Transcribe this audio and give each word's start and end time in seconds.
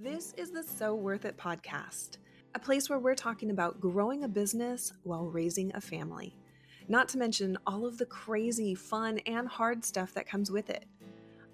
This 0.00 0.32
is 0.36 0.52
the 0.52 0.62
So 0.62 0.94
Worth 0.94 1.24
It 1.24 1.36
podcast, 1.36 2.18
a 2.54 2.58
place 2.60 2.88
where 2.88 3.00
we're 3.00 3.16
talking 3.16 3.50
about 3.50 3.80
growing 3.80 4.22
a 4.22 4.28
business 4.28 4.92
while 5.02 5.26
raising 5.26 5.74
a 5.74 5.80
family, 5.80 6.38
not 6.86 7.08
to 7.08 7.18
mention 7.18 7.58
all 7.66 7.84
of 7.84 7.98
the 7.98 8.06
crazy, 8.06 8.76
fun, 8.76 9.18
and 9.26 9.48
hard 9.48 9.84
stuff 9.84 10.14
that 10.14 10.28
comes 10.28 10.52
with 10.52 10.70
it. 10.70 10.84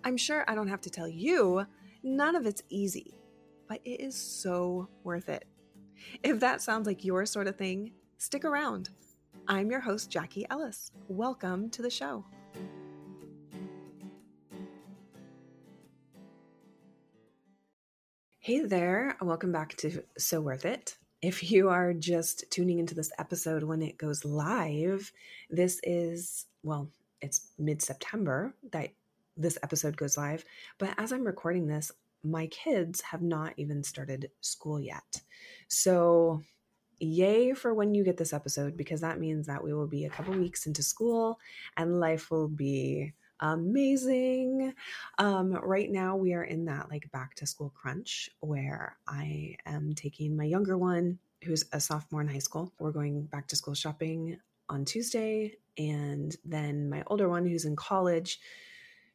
I'm 0.05 0.19
sure 0.19 0.45
I 0.47 0.55
don't 0.55 0.69
have 0.69 0.83
to 0.83 0.91
tell 0.91 1.09
you, 1.09 1.65
none 2.03 2.37
of 2.37 2.45
it's 2.45 2.63
easy, 2.69 3.17
but 3.67 3.81
it 3.87 4.03
is 4.03 4.15
so 4.15 4.91
worth 5.05 5.31
it. 5.31 5.47
If 6.23 6.39
that 6.41 6.61
sounds 6.61 6.87
like 6.87 7.03
your 7.03 7.25
sort 7.25 7.47
of 7.47 7.57
thing, 7.57 7.93
stick 8.19 8.45
around. 8.45 8.91
I'm 9.49 9.71
your 9.71 9.81
host, 9.81 10.11
Jackie 10.11 10.45
Ellis. 10.51 10.91
Welcome 11.09 11.71
to 11.71 11.81
the 11.81 11.89
show. 11.89 12.27
Hey 18.45 18.61
there, 18.61 19.17
welcome 19.23 19.53
back 19.53 19.75
to 19.77 20.03
So 20.19 20.43
Worth 20.43 20.67
It. 20.67 20.99
If 21.23 21.51
you 21.51 21.71
are 21.71 21.95
just 21.95 22.45
tuning 22.51 22.79
into 22.79 22.95
this 22.95 23.11
episode 23.19 23.63
when 23.63 23.81
it 23.81 23.97
goes 23.97 24.23
live, 24.23 25.11
this 25.49 25.81
is, 25.83 26.45
well, 26.63 26.91
it's 27.23 27.53
mid 27.59 27.81
September 27.81 28.55
that 28.71 28.91
this 29.35 29.57
episode 29.63 29.97
goes 29.97 30.19
live. 30.19 30.45
But 30.77 30.91
as 30.99 31.11
I'm 31.11 31.25
recording 31.25 31.69
this, 31.69 31.91
my 32.23 32.49
kids 32.49 33.01
have 33.01 33.23
not 33.23 33.55
even 33.57 33.83
started 33.83 34.31
school 34.43 34.79
yet. 34.79 35.23
So, 35.69 36.43
yay 37.01 37.55
for 37.55 37.73
when 37.73 37.95
you 37.95 38.05
get 38.05 38.19
this 38.19 38.35
episode 38.35 38.77
because 38.77 39.01
that 39.01 39.19
means 39.19 39.47
that 39.47 39.65
we 39.65 39.73
will 39.73 39.89
be 39.89 40.05
a 40.05 40.11
couple 40.11 40.35
weeks 40.35 40.67
into 40.67 40.83
school 40.83 41.39
and 41.79 41.99
life 41.99 42.31
will 42.31 42.49
be 42.49 43.15
amazing. 43.41 44.75
Um, 45.19 45.53
right 45.53 45.91
now, 45.91 46.17
we 46.17 46.35
are 46.35 46.45
in 46.45 46.67
that 46.67 46.91
like 46.91 47.11
back 47.13 47.35
to 47.37 47.47
school 47.47 47.73
crunch 47.75 48.31
where 48.41 48.97
I 49.07 49.57
am 49.67 49.95
taking 49.95 50.37
my 50.37 50.45
younger 50.45 50.79
one, 50.79 51.19
who's 51.43 51.65
a 51.73 51.81
sophomore 51.81 52.21
in 52.21 52.29
high 52.29 52.39
school. 52.39 52.73
We're 52.79 52.93
going 52.93 53.25
back 53.25 53.49
to 53.49 53.57
school 53.57 53.75
shopping 53.75 54.39
on 54.69 54.85
Tuesday. 54.85 55.57
And 55.77 56.35
then 56.45 56.89
my 56.89 57.03
older 57.07 57.29
one, 57.29 57.47
who's 57.47 57.65
in 57.65 57.77
college, 57.77 58.41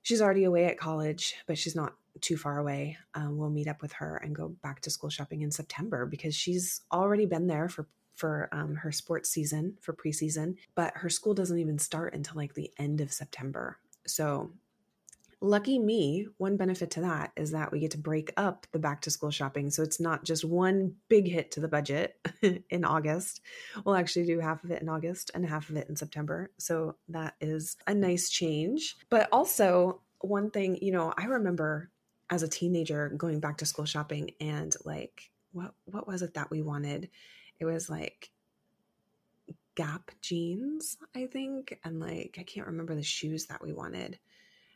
she's 0.02 0.22
already 0.22 0.44
away 0.44 0.66
at 0.66 0.78
college, 0.78 1.36
but 1.48 1.58
she's 1.58 1.76
not 1.76 1.94
too 2.22 2.38
far 2.38 2.58
away. 2.58 2.98
Um, 3.14 3.38
we'll 3.38 3.50
meet 3.50 3.68
up 3.68 3.82
with 3.82 3.94
her 3.94 4.18
and 4.18 4.36
go 4.36 4.50
back 4.62 4.82
to 4.82 4.90
school 4.90 5.10
shopping 5.10 5.42
in 5.42 5.52
September 5.52 6.06
because 6.06 6.36
she's 6.36 6.82
already 6.92 7.26
been 7.26 7.48
there 7.48 7.70
for 7.70 7.88
for 8.20 8.50
um, 8.52 8.76
her 8.76 8.92
sports 8.92 9.30
season 9.30 9.78
for 9.80 9.94
preseason, 9.94 10.58
but 10.76 10.92
her 10.98 11.10
school 11.10 11.34
doesn't 11.34 11.58
even 11.58 11.80
start 11.80 12.14
until 12.14 12.36
like 12.36 12.54
the 12.54 12.70
end 12.78 13.00
of 13.00 13.14
September. 13.14 13.78
So, 14.10 14.52
lucky 15.42 15.80
me, 15.80 16.28
one 16.38 16.58
benefit 16.58 16.92
to 16.92 17.02
that 17.02 17.32
is 17.38 17.52
that 17.52 17.72
we 17.72 17.80
get 17.80 17.92
to 17.92 17.98
break 17.98 18.34
up 18.36 18.68
the 18.72 18.80
back 18.80 19.02
to 19.02 19.12
school 19.12 19.32
shopping. 19.32 19.70
So, 19.70 19.84
it's 19.84 20.00
not 20.00 20.24
just 20.24 20.44
one 20.44 20.96
big 21.08 21.28
hit 21.28 21.52
to 21.52 21.60
the 21.60 21.68
budget 21.68 22.18
in 22.70 22.84
August. 22.84 23.42
We'll 23.86 23.96
actually 23.96 24.26
do 24.26 24.40
half 24.40 24.64
of 24.64 24.72
it 24.72 24.82
in 24.82 24.90
August 24.90 25.32
and 25.34 25.46
half 25.46 25.70
of 25.70 25.78
it 25.78 25.90
in 25.90 25.96
September. 25.96 26.52
So, 26.58 26.96
that 27.10 27.36
is 27.40 27.78
a 27.88 27.94
nice 27.94 28.30
change. 28.30 28.98
But 29.10 29.30
also, 29.32 30.02
one 30.22 30.52
thing, 30.52 30.78
you 30.82 30.92
know, 30.92 31.14
I 31.18 31.26
remember 31.26 31.90
as 32.30 32.44
a 32.44 32.48
teenager 32.48 33.10
going 33.10 33.40
back 33.40 33.58
to 33.58 33.66
school 33.66 33.86
shopping 33.86 34.32
and 34.40 34.76
like 34.86 35.32
what 35.52 35.74
what 35.86 36.08
was 36.08 36.22
it 36.22 36.36
that 36.36 36.52
we 36.52 36.62
wanted? 36.62 37.10
It 37.60 37.66
was 37.66 37.90
like 37.90 38.30
Gap 39.80 40.12
jeans, 40.22 40.98
I 41.16 41.26
think. 41.26 41.80
And 41.86 42.02
like, 42.02 42.36
I 42.38 42.44
can't 42.44 42.68
remember 42.68 42.96
the 42.96 43.02
shoes 43.02 43.46
that 43.46 43.64
we 43.64 43.72
wanted. 43.72 44.20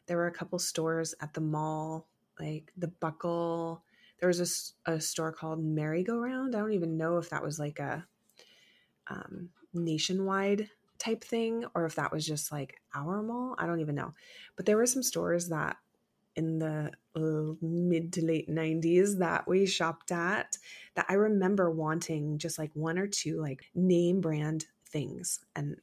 There 0.08 0.16
were 0.16 0.28
a 0.28 0.32
couple 0.32 0.60
stores 0.60 1.14
at 1.20 1.34
the 1.34 1.42
mall, 1.42 2.08
like 2.40 2.72
the 2.78 2.88
Buckle. 2.88 3.84
There 4.22 4.30
was 4.30 4.74
a, 4.88 4.94
a 4.94 5.02
store 5.02 5.34
called 5.34 5.62
Merry 5.62 6.04
Go 6.04 6.20
Round. 6.20 6.56
I 6.56 6.60
don't 6.60 6.72
even 6.72 6.96
know 6.96 7.18
if 7.18 7.32
that 7.32 7.44
was 7.44 7.60
like 7.60 7.80
a 7.80 8.08
um, 9.10 9.50
nationwide 9.74 10.70
type 11.00 11.26
thing 11.26 11.66
or 11.76 11.86
if 11.86 11.96
that 11.96 12.14
was 12.14 12.26
just 12.26 12.50
like 12.50 12.80
our 12.96 13.22
mall. 13.22 13.56
I 13.58 13.66
don't 13.66 13.82
even 13.82 13.96
know. 13.96 14.14
But 14.56 14.66
there 14.66 14.78
were 14.78 14.86
some 14.86 15.04
stores 15.04 15.50
that 15.50 15.76
in 16.38 16.60
the 16.60 16.92
uh, 17.14 17.56
mid 17.62 18.14
to 18.14 18.26
late 18.26 18.50
90s 18.50 19.20
that 19.20 19.46
we 19.50 19.66
shopped 19.66 20.14
at 20.14 20.58
that 20.96 21.06
I 21.10 21.16
remember 21.16 21.70
wanting 21.70 22.38
just 22.38 22.58
like 22.58 22.72
one 22.74 22.98
or 22.98 23.06
two 23.06 23.42
like 23.42 23.66
name 23.76 24.22
brand 24.22 24.66
things 24.94 25.40
and 25.56 25.76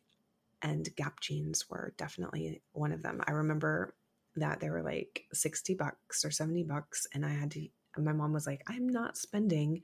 and 0.62 0.88
gap 0.96 1.20
jeans 1.20 1.68
were 1.68 1.94
definitely 1.96 2.62
one 2.72 2.92
of 2.92 3.02
them. 3.02 3.22
I 3.26 3.32
remember 3.32 3.94
that 4.36 4.60
they 4.60 4.70
were 4.70 4.82
like 4.82 5.24
60 5.32 5.74
bucks 5.74 6.24
or 6.24 6.30
70 6.30 6.64
bucks 6.64 7.06
and 7.12 7.24
i 7.26 7.30
had 7.30 7.50
to 7.50 7.68
my 7.98 8.12
mom 8.12 8.32
was 8.32 8.46
like 8.46 8.62
i'm 8.68 8.88
not 8.88 9.16
spending 9.16 9.82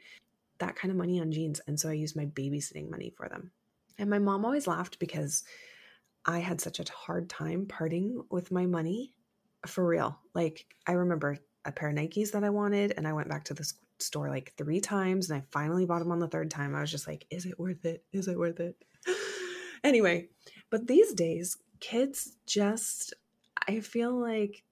that 0.59 0.77
kind 0.77 0.91
of 0.91 0.97
money 0.97 1.21
on 1.21 1.33
jeans 1.33 1.61
and 1.67 1.79
so 1.79 1.89
i 1.89 1.93
used 1.93 2.17
my 2.17 2.27
babysitting 2.27 2.89
money 2.91 3.13
for 3.17 3.29
them. 3.29 3.51
And 3.99 4.11
my 4.11 4.19
mom 4.19 4.45
always 4.45 4.67
laughed 4.67 4.99
because 4.99 5.45
i 6.25 6.39
had 6.39 6.61
such 6.61 6.81
a 6.81 6.93
hard 6.93 7.29
time 7.29 7.67
parting 7.67 8.23
with 8.31 8.53
my 8.53 8.67
money 8.67 9.13
for 9.67 9.87
real. 9.87 10.19
Like 10.35 10.67
i 10.87 10.93
remember 10.93 11.39
a 11.65 11.73
pair 11.73 11.89
of 11.89 11.97
nikes 11.97 12.31
that 12.31 12.45
i 12.45 12.51
wanted 12.51 12.95
and 12.97 13.09
i 13.09 13.13
went 13.13 13.29
back 13.29 13.45
to 13.45 13.55
the 13.55 13.71
store 13.99 14.29
like 14.29 14.53
three 14.57 14.81
times 14.81 15.31
and 15.31 15.39
i 15.39 15.45
finally 15.51 15.87
bought 15.87 15.99
them 15.99 16.13
on 16.13 16.21
the 16.21 16.29
third 16.29 16.51
time. 16.51 16.75
I 16.75 16.81
was 16.81 16.91
just 16.91 17.09
like 17.09 17.27
is 17.31 17.47
it 17.47 17.59
worth 17.59 17.85
it? 17.85 18.05
Is 18.13 18.29
it 18.29 18.39
worth 18.39 18.61
it 18.61 18.77
anyway, 19.87 20.29
but 20.71 20.87
these 20.87 21.13
days, 21.15 21.57
kids 21.81 22.37
just, 22.47 23.15
I 23.69 23.81
feel 23.81 24.13
like, 24.13 24.65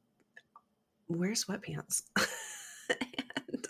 wear 1.09 1.33
sweatpants. 1.33 2.03
and, 2.89 3.67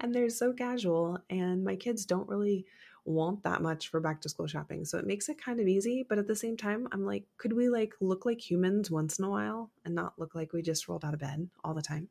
and 0.00 0.14
they're 0.14 0.30
so 0.30 0.52
casual, 0.52 1.18
and 1.30 1.64
my 1.64 1.76
kids 1.76 2.04
don't 2.04 2.28
really 2.28 2.66
want 3.04 3.42
that 3.42 3.62
much 3.62 3.88
for 3.88 4.00
back 4.00 4.20
to 4.20 4.28
school 4.28 4.46
shopping. 4.46 4.84
So 4.84 4.98
it 4.98 5.06
makes 5.06 5.28
it 5.28 5.42
kind 5.42 5.60
of 5.60 5.66
easy, 5.66 6.04
but 6.06 6.18
at 6.18 6.26
the 6.26 6.36
same 6.36 6.56
time, 6.56 6.86
I'm 6.92 7.06
like, 7.06 7.24
could 7.38 7.54
we 7.54 7.70
like 7.70 7.94
look 8.00 8.26
like 8.26 8.38
humans 8.38 8.90
once 8.90 9.18
in 9.18 9.24
a 9.24 9.30
while 9.30 9.70
and 9.84 9.94
not 9.94 10.18
look 10.18 10.34
like 10.34 10.52
we 10.52 10.60
just 10.60 10.88
rolled 10.88 11.04
out 11.04 11.14
of 11.14 11.20
bed 11.20 11.48
all 11.64 11.74
the 11.74 11.82
time? 11.82 12.08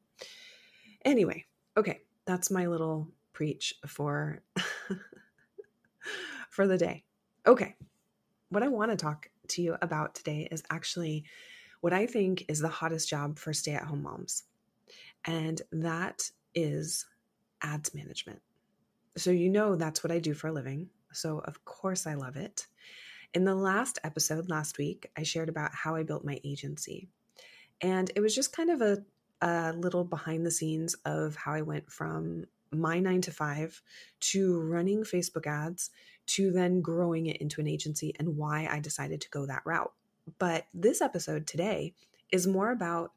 Anyway, 1.06 1.46
okay, 1.78 2.02
that's 2.26 2.50
my 2.50 2.66
little 2.66 3.10
preach 3.32 3.76
for 3.86 4.42
for 6.50 6.68
the 6.68 6.78
day. 6.78 7.04
Okay, 7.46 7.76
what 8.50 8.64
I 8.64 8.68
want 8.68 8.92
to 8.92 8.98
talk 8.98 9.30
to 9.50 9.62
you 9.62 9.78
about 9.82 10.16
today 10.16 10.48
is 10.52 10.64
actually 10.70 11.26
what 11.82 11.94
I 11.94 12.06
think 12.06 12.46
is 12.48 12.60
the 12.60 12.68
hottest 12.68 13.10
job 13.10 13.38
for 13.38 13.54
stay 13.54 13.74
at 13.74 13.84
home 13.84 14.04
moms. 14.04 14.44
And 15.26 15.62
that 15.72 16.30
is 16.56 17.06
ads 17.62 17.94
management. 17.94 18.42
So, 19.18 19.32
you 19.32 19.50
know, 19.50 19.76
that's 19.76 20.04
what 20.04 20.12
I 20.12 20.20
do 20.20 20.34
for 20.34 20.48
a 20.48 20.54
living. 20.54 20.90
So, 21.12 21.40
of 21.40 21.64
course, 21.66 22.08
I 22.08 22.14
love 22.14 22.36
it. 22.36 22.68
In 23.34 23.44
the 23.44 23.56
last 23.56 24.00
episode 24.04 24.50
last 24.50 24.78
week, 24.78 25.10
I 25.18 25.24
shared 25.24 25.50
about 25.50 25.74
how 25.74 25.96
I 25.96 26.04
built 26.04 26.24
my 26.24 26.40
agency. 26.44 27.10
And 27.82 28.10
it 28.16 28.22
was 28.22 28.34
just 28.34 28.56
kind 28.56 28.70
of 28.70 28.82
a, 28.82 29.04
a 29.42 29.74
little 29.74 30.04
behind 30.04 30.46
the 30.46 30.52
scenes 30.52 30.96
of 31.06 31.36
how 31.36 31.54
I 31.54 31.62
went 31.62 31.92
from 31.92 32.46
my 32.72 33.00
nine 33.00 33.22
to 33.22 33.32
five 33.32 33.82
to 34.20 34.62
running 34.62 35.04
Facebook 35.04 35.48
ads 35.48 35.90
to 36.28 36.52
then 36.52 36.82
growing 36.82 37.28
it 37.28 37.38
into 37.38 37.62
an 37.62 37.68
agency 37.68 38.14
and 38.20 38.38
why 38.38 38.68
I 38.70 38.80
decided 38.80 39.22
to 39.22 39.30
go 39.30 39.46
that 39.46 39.64
route. 39.66 39.94
But 40.40 40.68
this 40.74 41.02
episode 41.02 41.48
today 41.48 41.94
is 42.32 42.46
more 42.46 42.72
about 42.72 43.12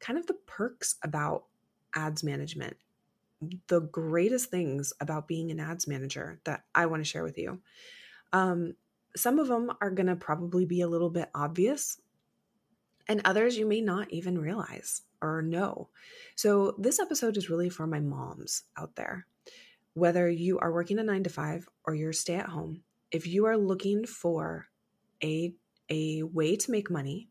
kind 0.00 0.18
of 0.18 0.26
the 0.26 0.36
perks 0.46 0.96
about 1.02 1.44
ads 1.94 2.22
management, 2.22 2.76
the 3.66 3.80
greatest 3.80 4.50
things 4.50 4.92
about 5.00 5.28
being 5.28 5.50
an 5.50 5.60
ads 5.60 5.88
manager 5.88 6.40
that 6.44 6.64
I 6.74 6.86
want 6.86 7.00
to 7.00 7.08
share 7.08 7.24
with 7.24 7.38
you. 7.38 7.60
Um, 8.32 8.74
some 9.16 9.38
of 9.38 9.48
them 9.48 9.72
are 9.80 9.90
going 9.90 10.06
to 10.06 10.16
probably 10.16 10.64
be 10.64 10.80
a 10.80 10.88
little 10.88 11.10
bit 11.10 11.30
obvious, 11.34 12.00
and 13.08 13.20
others 13.24 13.58
you 13.58 13.66
may 13.66 13.80
not 13.80 14.10
even 14.10 14.38
realize 14.38 15.02
or 15.20 15.42
know. 15.42 15.88
So, 16.34 16.74
this 16.78 16.98
episode 16.98 17.36
is 17.36 17.50
really 17.50 17.68
for 17.68 17.86
my 17.86 18.00
moms 18.00 18.62
out 18.78 18.94
there 18.96 19.26
whether 19.94 20.28
you 20.28 20.58
are 20.58 20.72
working 20.72 20.98
a 20.98 21.02
nine 21.02 21.24
to 21.24 21.30
five 21.30 21.68
or 21.84 21.94
you're 21.94 22.12
stay 22.12 22.34
at 22.34 22.48
home, 22.48 22.82
if 23.10 23.26
you 23.26 23.46
are 23.46 23.56
looking 23.56 24.06
for 24.06 24.68
a, 25.22 25.54
a 25.90 26.22
way 26.22 26.56
to 26.56 26.70
make 26.70 26.90
money, 26.90 27.28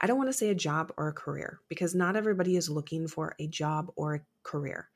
I 0.00 0.06
don't 0.06 0.18
want 0.18 0.28
to 0.28 0.36
say 0.36 0.50
a 0.50 0.54
job 0.54 0.92
or 0.96 1.08
a 1.08 1.12
career 1.12 1.60
because 1.68 1.94
not 1.94 2.16
everybody 2.16 2.56
is 2.56 2.70
looking 2.70 3.08
for 3.08 3.34
a 3.38 3.46
job 3.46 3.90
or 3.96 4.14
a 4.14 4.20
career. 4.42 4.88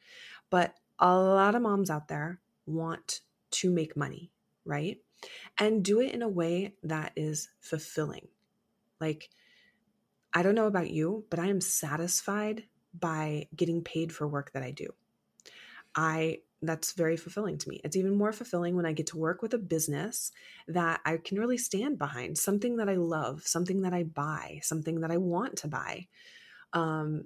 But 0.51 0.75
a 0.99 1.17
lot 1.17 1.55
of 1.55 1.63
moms 1.63 1.91
out 1.91 2.09
there 2.09 2.41
want 2.67 3.21
to 3.51 3.71
make 3.71 3.97
money, 3.97 4.31
right? 4.65 4.99
And 5.59 5.85
do 5.85 6.01
it 6.01 6.13
in 6.13 6.23
a 6.23 6.29
way 6.29 6.75
that 6.85 7.13
is 7.17 7.49
fulfilling. 7.61 8.29
Like, 9.01 9.31
I 10.33 10.43
don't 10.43 10.55
know 10.55 10.67
about 10.67 10.91
you, 10.91 11.25
but 11.31 11.39
I 11.39 11.47
am 11.47 11.61
satisfied 11.61 12.65
by 12.99 13.49
getting 13.55 13.83
paid 13.83 14.13
for 14.13 14.29
work 14.29 14.53
that 14.53 14.63
I 14.63 14.71
do. 14.71 14.89
I 15.95 16.41
that's 16.63 16.93
very 16.93 17.17
fulfilling 17.17 17.59
to 17.59 17.69
me. 17.69 17.81
It's 17.85 17.97
even 17.97 18.17
more 18.17 18.33
fulfilling 18.33 18.75
when 18.75 18.87
I 18.87 18.93
get 18.93 19.07
to 19.09 19.19
work 19.19 19.43
with 19.43 19.55
a 19.55 19.59
business 19.59 20.33
that 20.67 21.01
I 21.05 21.17
can 21.19 21.39
really 21.39 21.59
stand 21.59 21.99
behind, 21.99 22.37
something 22.37 22.77
that 22.77 22.89
I 22.89 22.95
love, 22.95 23.47
something 23.47 23.83
that 23.83 23.95
I 23.95 24.03
buy, 24.03 24.61
something 24.63 25.01
that 25.01 25.11
I 25.11 25.19
want 25.19 25.57
to 25.59 25.69
buy. 25.69 26.07
Um, 26.73 27.25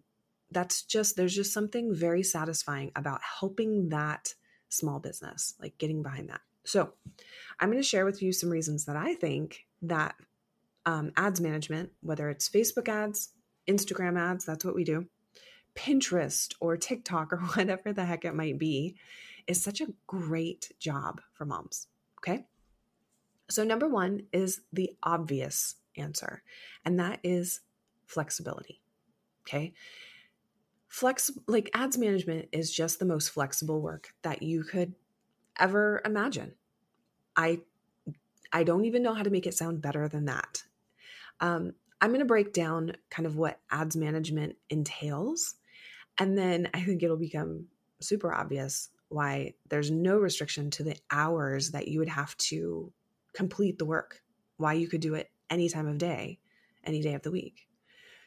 that's 0.50 0.82
just, 0.82 1.16
there's 1.16 1.34
just 1.34 1.52
something 1.52 1.94
very 1.94 2.22
satisfying 2.22 2.92
about 2.94 3.20
helping 3.40 3.88
that 3.88 4.34
small 4.68 5.00
business, 5.00 5.54
like 5.60 5.78
getting 5.78 6.02
behind 6.02 6.28
that. 6.28 6.42
So, 6.64 6.92
I'm 7.58 7.70
going 7.70 7.82
to 7.82 7.88
share 7.88 8.04
with 8.04 8.22
you 8.22 8.32
some 8.32 8.50
reasons 8.50 8.84
that 8.84 8.96
I 8.96 9.14
think 9.14 9.66
that 9.82 10.14
um, 10.86 11.12
ads 11.16 11.40
management, 11.40 11.90
whether 12.00 12.28
it's 12.28 12.48
Facebook 12.48 12.88
ads, 12.88 13.30
Instagram 13.68 14.18
ads, 14.18 14.44
that's 14.44 14.64
what 14.64 14.74
we 14.74 14.84
do, 14.84 15.06
Pinterest 15.74 16.54
or 16.60 16.76
TikTok 16.76 17.32
or 17.32 17.36
whatever 17.56 17.92
the 17.92 18.04
heck 18.04 18.24
it 18.24 18.34
might 18.34 18.58
be, 18.58 18.96
is 19.46 19.62
such 19.62 19.80
a 19.80 19.92
great 20.06 20.72
job 20.78 21.20
for 21.32 21.44
moms. 21.44 21.88
Okay. 22.18 22.46
So, 23.50 23.64
number 23.64 23.88
one 23.88 24.22
is 24.32 24.60
the 24.72 24.96
obvious 25.02 25.76
answer, 25.96 26.42
and 26.84 26.98
that 27.00 27.20
is 27.22 27.60
flexibility. 28.06 28.80
Okay. 29.46 29.74
Flex, 30.88 31.30
like 31.46 31.70
ads 31.74 31.98
management 31.98 32.48
is 32.52 32.72
just 32.72 32.98
the 32.98 33.04
most 33.06 33.28
flexible 33.28 33.80
work 33.80 34.14
that 34.22 34.42
you 34.42 34.62
could 34.62 34.94
ever 35.58 36.02
imagine. 36.04 36.54
I 37.36 37.60
I 38.52 38.64
don't 38.64 38.84
even 38.84 39.02
know 39.02 39.14
how 39.14 39.22
to 39.22 39.30
make 39.30 39.46
it 39.46 39.54
sound 39.54 39.80
better 39.80 40.08
than 40.08 40.26
that. 40.26 40.62
Um, 41.40 41.72
I'm 42.00 42.10
going 42.10 42.20
to 42.20 42.26
break 42.26 42.52
down 42.52 42.92
kind 43.10 43.26
of 43.26 43.36
what 43.36 43.60
ads 43.70 43.96
management 43.96 44.56
entails, 44.68 45.54
and 46.18 46.36
then 46.36 46.68
I 46.74 46.82
think 46.82 47.02
it'll 47.02 47.16
become 47.16 47.66
super 48.00 48.32
obvious 48.32 48.90
why 49.08 49.54
there's 49.68 49.90
no 49.90 50.18
restriction 50.18 50.70
to 50.70 50.82
the 50.82 50.96
hours 51.10 51.70
that 51.72 51.88
you 51.88 51.98
would 51.98 52.08
have 52.08 52.36
to 52.38 52.92
complete 53.34 53.78
the 53.78 53.84
work, 53.84 54.22
why 54.56 54.72
you 54.72 54.88
could 54.88 55.00
do 55.00 55.14
it 55.14 55.30
any 55.50 55.68
time 55.68 55.86
of 55.86 55.98
day, 55.98 56.38
any 56.84 57.02
day 57.02 57.14
of 57.14 57.22
the 57.22 57.30
week. 57.30 57.66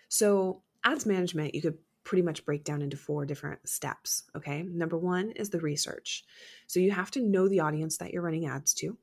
So, 0.10 0.62
ads 0.84 1.06
management, 1.06 1.56
you 1.56 1.62
could 1.62 1.78
pretty 2.04 2.22
much 2.22 2.46
break 2.46 2.64
down 2.64 2.84
into 2.84 2.98
four 2.98 3.26
different 3.26 3.68
steps. 3.68 4.24
Okay. 4.36 4.62
Number 4.62 4.98
one 4.98 5.31
is 5.31 5.50
the 5.50 5.60
research. 5.60 6.24
So, 6.68 6.80
you 6.80 6.92
have 6.92 7.12
to 7.12 7.22
know 7.22 7.48
the 7.48 7.62
audience 7.62 7.98
that 7.98 8.14
you're 8.14 8.22
running 8.22 8.46
ads 8.46 8.74
to. 8.76 8.98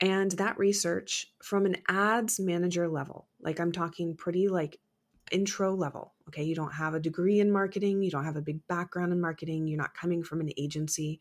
And 0.00 0.30
that 0.32 0.58
research 0.58 1.32
from 1.42 1.66
an 1.66 1.76
ads 1.88 2.38
manager 2.38 2.86
level, 2.88 3.28
like 3.40 3.58
I'm 3.58 3.72
talking 3.72 4.16
pretty 4.16 4.48
like 4.48 4.78
intro 5.30 5.74
level. 5.74 6.14
Okay. 6.28 6.42
You 6.42 6.54
don't 6.54 6.72
have 6.72 6.94
a 6.94 7.00
degree 7.00 7.40
in 7.40 7.50
marketing, 7.50 8.02
you 8.02 8.10
don't 8.10 8.24
have 8.24 8.36
a 8.36 8.42
big 8.42 8.66
background 8.68 9.12
in 9.12 9.20
marketing, 9.20 9.66
you're 9.66 9.78
not 9.78 9.94
coming 9.94 10.22
from 10.22 10.40
an 10.40 10.50
agency, 10.56 11.20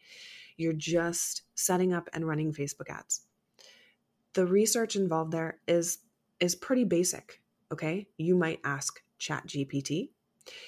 you're 0.57 0.73
just 0.73 1.43
setting 1.55 1.93
up 1.93 2.09
and 2.13 2.27
running 2.27 2.53
Facebook 2.53 2.89
ads. 2.89 3.21
The 4.33 4.45
research 4.45 4.95
involved 4.95 5.31
there 5.31 5.59
is 5.67 5.99
is 6.39 6.55
pretty 6.55 6.83
basic. 6.83 7.41
Okay. 7.71 8.07
You 8.17 8.35
might 8.35 8.59
ask 8.63 9.01
Chat 9.17 9.47
GPT, 9.47 10.09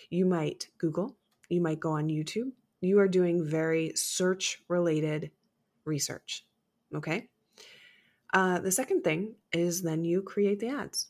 you 0.10 0.26
might 0.26 0.70
Google, 0.78 1.16
you 1.50 1.62
might 1.62 1.80
go 1.80 1.92
on 1.92 2.08
YouTube. 2.08 2.52
You 2.82 3.00
are 3.00 3.08
doing 3.08 3.44
very 3.44 3.92
search 3.96 4.64
related 4.70 5.32
research. 5.86 6.46
Okay. 6.96 7.28
Uh, 8.34 8.60
the 8.60 8.72
second 8.72 9.04
thing 9.04 9.36
is 9.52 9.82
then 9.82 10.04
you 10.04 10.22
create 10.22 10.60
the 10.60 10.70
ads. 10.70 11.08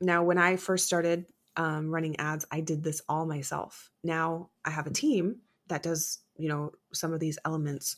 Now, 0.00 0.22
when 0.22 0.38
I 0.38 0.56
first 0.56 0.86
started 0.86 1.26
um, 1.56 1.90
running 1.90 2.18
ads, 2.18 2.46
I 2.50 2.60
did 2.60 2.82
this 2.82 3.02
all 3.08 3.26
myself. 3.26 3.90
Now 4.02 4.50
I 4.64 4.70
have 4.70 4.86
a 4.86 4.92
team 4.92 5.36
that 5.68 5.82
does, 5.82 6.18
you 6.36 6.48
know, 6.48 6.72
some 6.92 7.12
of 7.12 7.20
these 7.20 7.38
elements, 7.44 7.96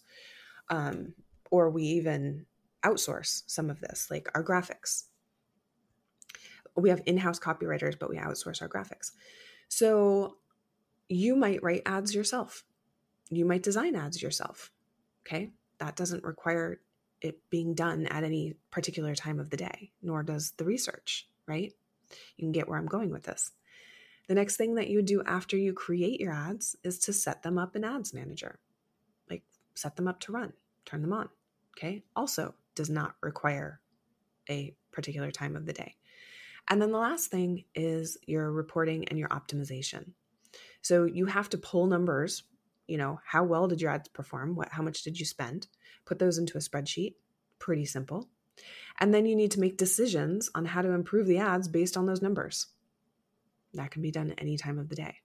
um, 0.69 1.15
or 1.51 1.71
we 1.71 1.83
even 1.85 2.47
outsource 2.85 3.43
some 3.47 3.71
of 3.71 3.81
this, 3.81 4.09
like 4.11 4.29
our 4.35 4.45
graphics. 4.45 5.05
We 6.77 6.89
have 6.89 7.03
in 7.07 7.19
house 7.19 7.39
copywriters, 7.39 7.99
but 7.99 8.11
we 8.11 8.17
outsource 8.17 8.63
our 8.63 8.69
graphics. 8.69 9.13
So 9.69 10.37
you 11.09 11.37
might 11.37 11.63
write 11.63 11.83
ads 11.87 12.15
yourself. 12.15 12.65
You 13.31 13.45
might 13.45 13.63
design 13.63 13.95
ads 13.95 14.23
yourself. 14.23 14.73
Okay. 15.27 15.51
That 15.79 15.97
doesn't 15.97 16.25
require 16.25 16.81
it 17.21 17.39
being 17.51 17.75
done 17.75 18.07
at 18.07 18.25
any 18.25 18.57
particular 18.71 19.15
time 19.15 19.39
of 19.39 19.51
the 19.51 19.57
day, 19.57 19.93
nor 20.03 20.23
does 20.23 20.53
the 20.53 20.65
research, 20.65 21.29
right? 21.47 21.73
You 22.37 22.45
can 22.45 22.53
get 22.53 22.69
where 22.69 22.79
I'm 22.79 22.87
going 22.87 23.11
with 23.11 23.25
this. 23.25 23.53
The 24.29 24.35
next 24.35 24.57
thing 24.57 24.77
that 24.77 24.89
you 24.89 25.03
do 25.03 25.23
after 25.25 25.57
you 25.57 25.73
create 25.73 26.21
your 26.21 26.33
ads 26.33 26.77
is 26.85 26.99
to 27.01 27.13
set 27.13 27.43
them 27.43 27.59
up 27.59 27.77
in 27.77 27.85
Ads 27.85 28.15
Manager. 28.15 28.59
Like 29.29 29.43
set 29.75 29.97
them 29.97 30.09
up 30.09 30.21
to 30.21 30.33
run, 30.33 30.53
turn 30.85 31.03
them 31.03 31.13
on. 31.13 31.29
Okay. 31.77 32.03
Also 32.15 32.55
does 32.75 32.89
not 32.89 33.15
require 33.21 33.81
a 34.49 34.75
particular 34.93 35.31
time 35.31 35.57
of 35.57 35.67
the 35.67 35.73
day. 35.73 35.97
And 36.69 36.81
then 36.81 36.93
the 36.93 36.99
last 36.99 37.31
thing 37.31 37.65
is 37.75 38.17
your 38.27 38.51
reporting 38.53 39.09
and 39.09 39.19
your 39.19 39.29
optimization. 39.29 40.13
So 40.81 41.05
you 41.05 41.27
have 41.27 41.49
to 41.51 41.59
pull 41.59 41.87
numbers, 41.87 42.45
you 42.87 42.99
know, 42.99 43.21
how 43.25 43.45
well 43.45 43.67
did 43.67 43.81
your 43.81 43.91
ads 43.91 44.09
perform? 44.09 44.55
What 44.55 44.69
how 44.71 44.83
much 44.83 45.03
did 45.03 45.19
you 45.19 45.27
spend? 45.27 45.67
Put 46.05 46.19
those 46.19 46.39
into 46.39 46.59
a 46.59 46.61
spreadsheet. 46.61 47.15
Pretty 47.59 47.85
simple. 47.85 48.29
And 48.99 49.13
then 49.13 49.27
you 49.27 49.35
need 49.35 49.51
to 49.53 49.61
make 49.61 49.77
decisions 49.77 50.51
on 50.55 50.65
how 50.65 50.83
to 50.83 50.91
improve 50.91 51.27
the 51.27 51.39
ads 51.39 51.69
based 51.69 51.97
on 51.97 52.07
those 52.07 52.23
numbers. 52.23 52.67
That 53.75 53.91
can 53.91 54.03
be 54.03 54.11
done 54.11 54.35
any 54.39 54.57
time 54.57 54.79
of 54.79 54.89
the 54.89 54.97
day. 54.97 55.17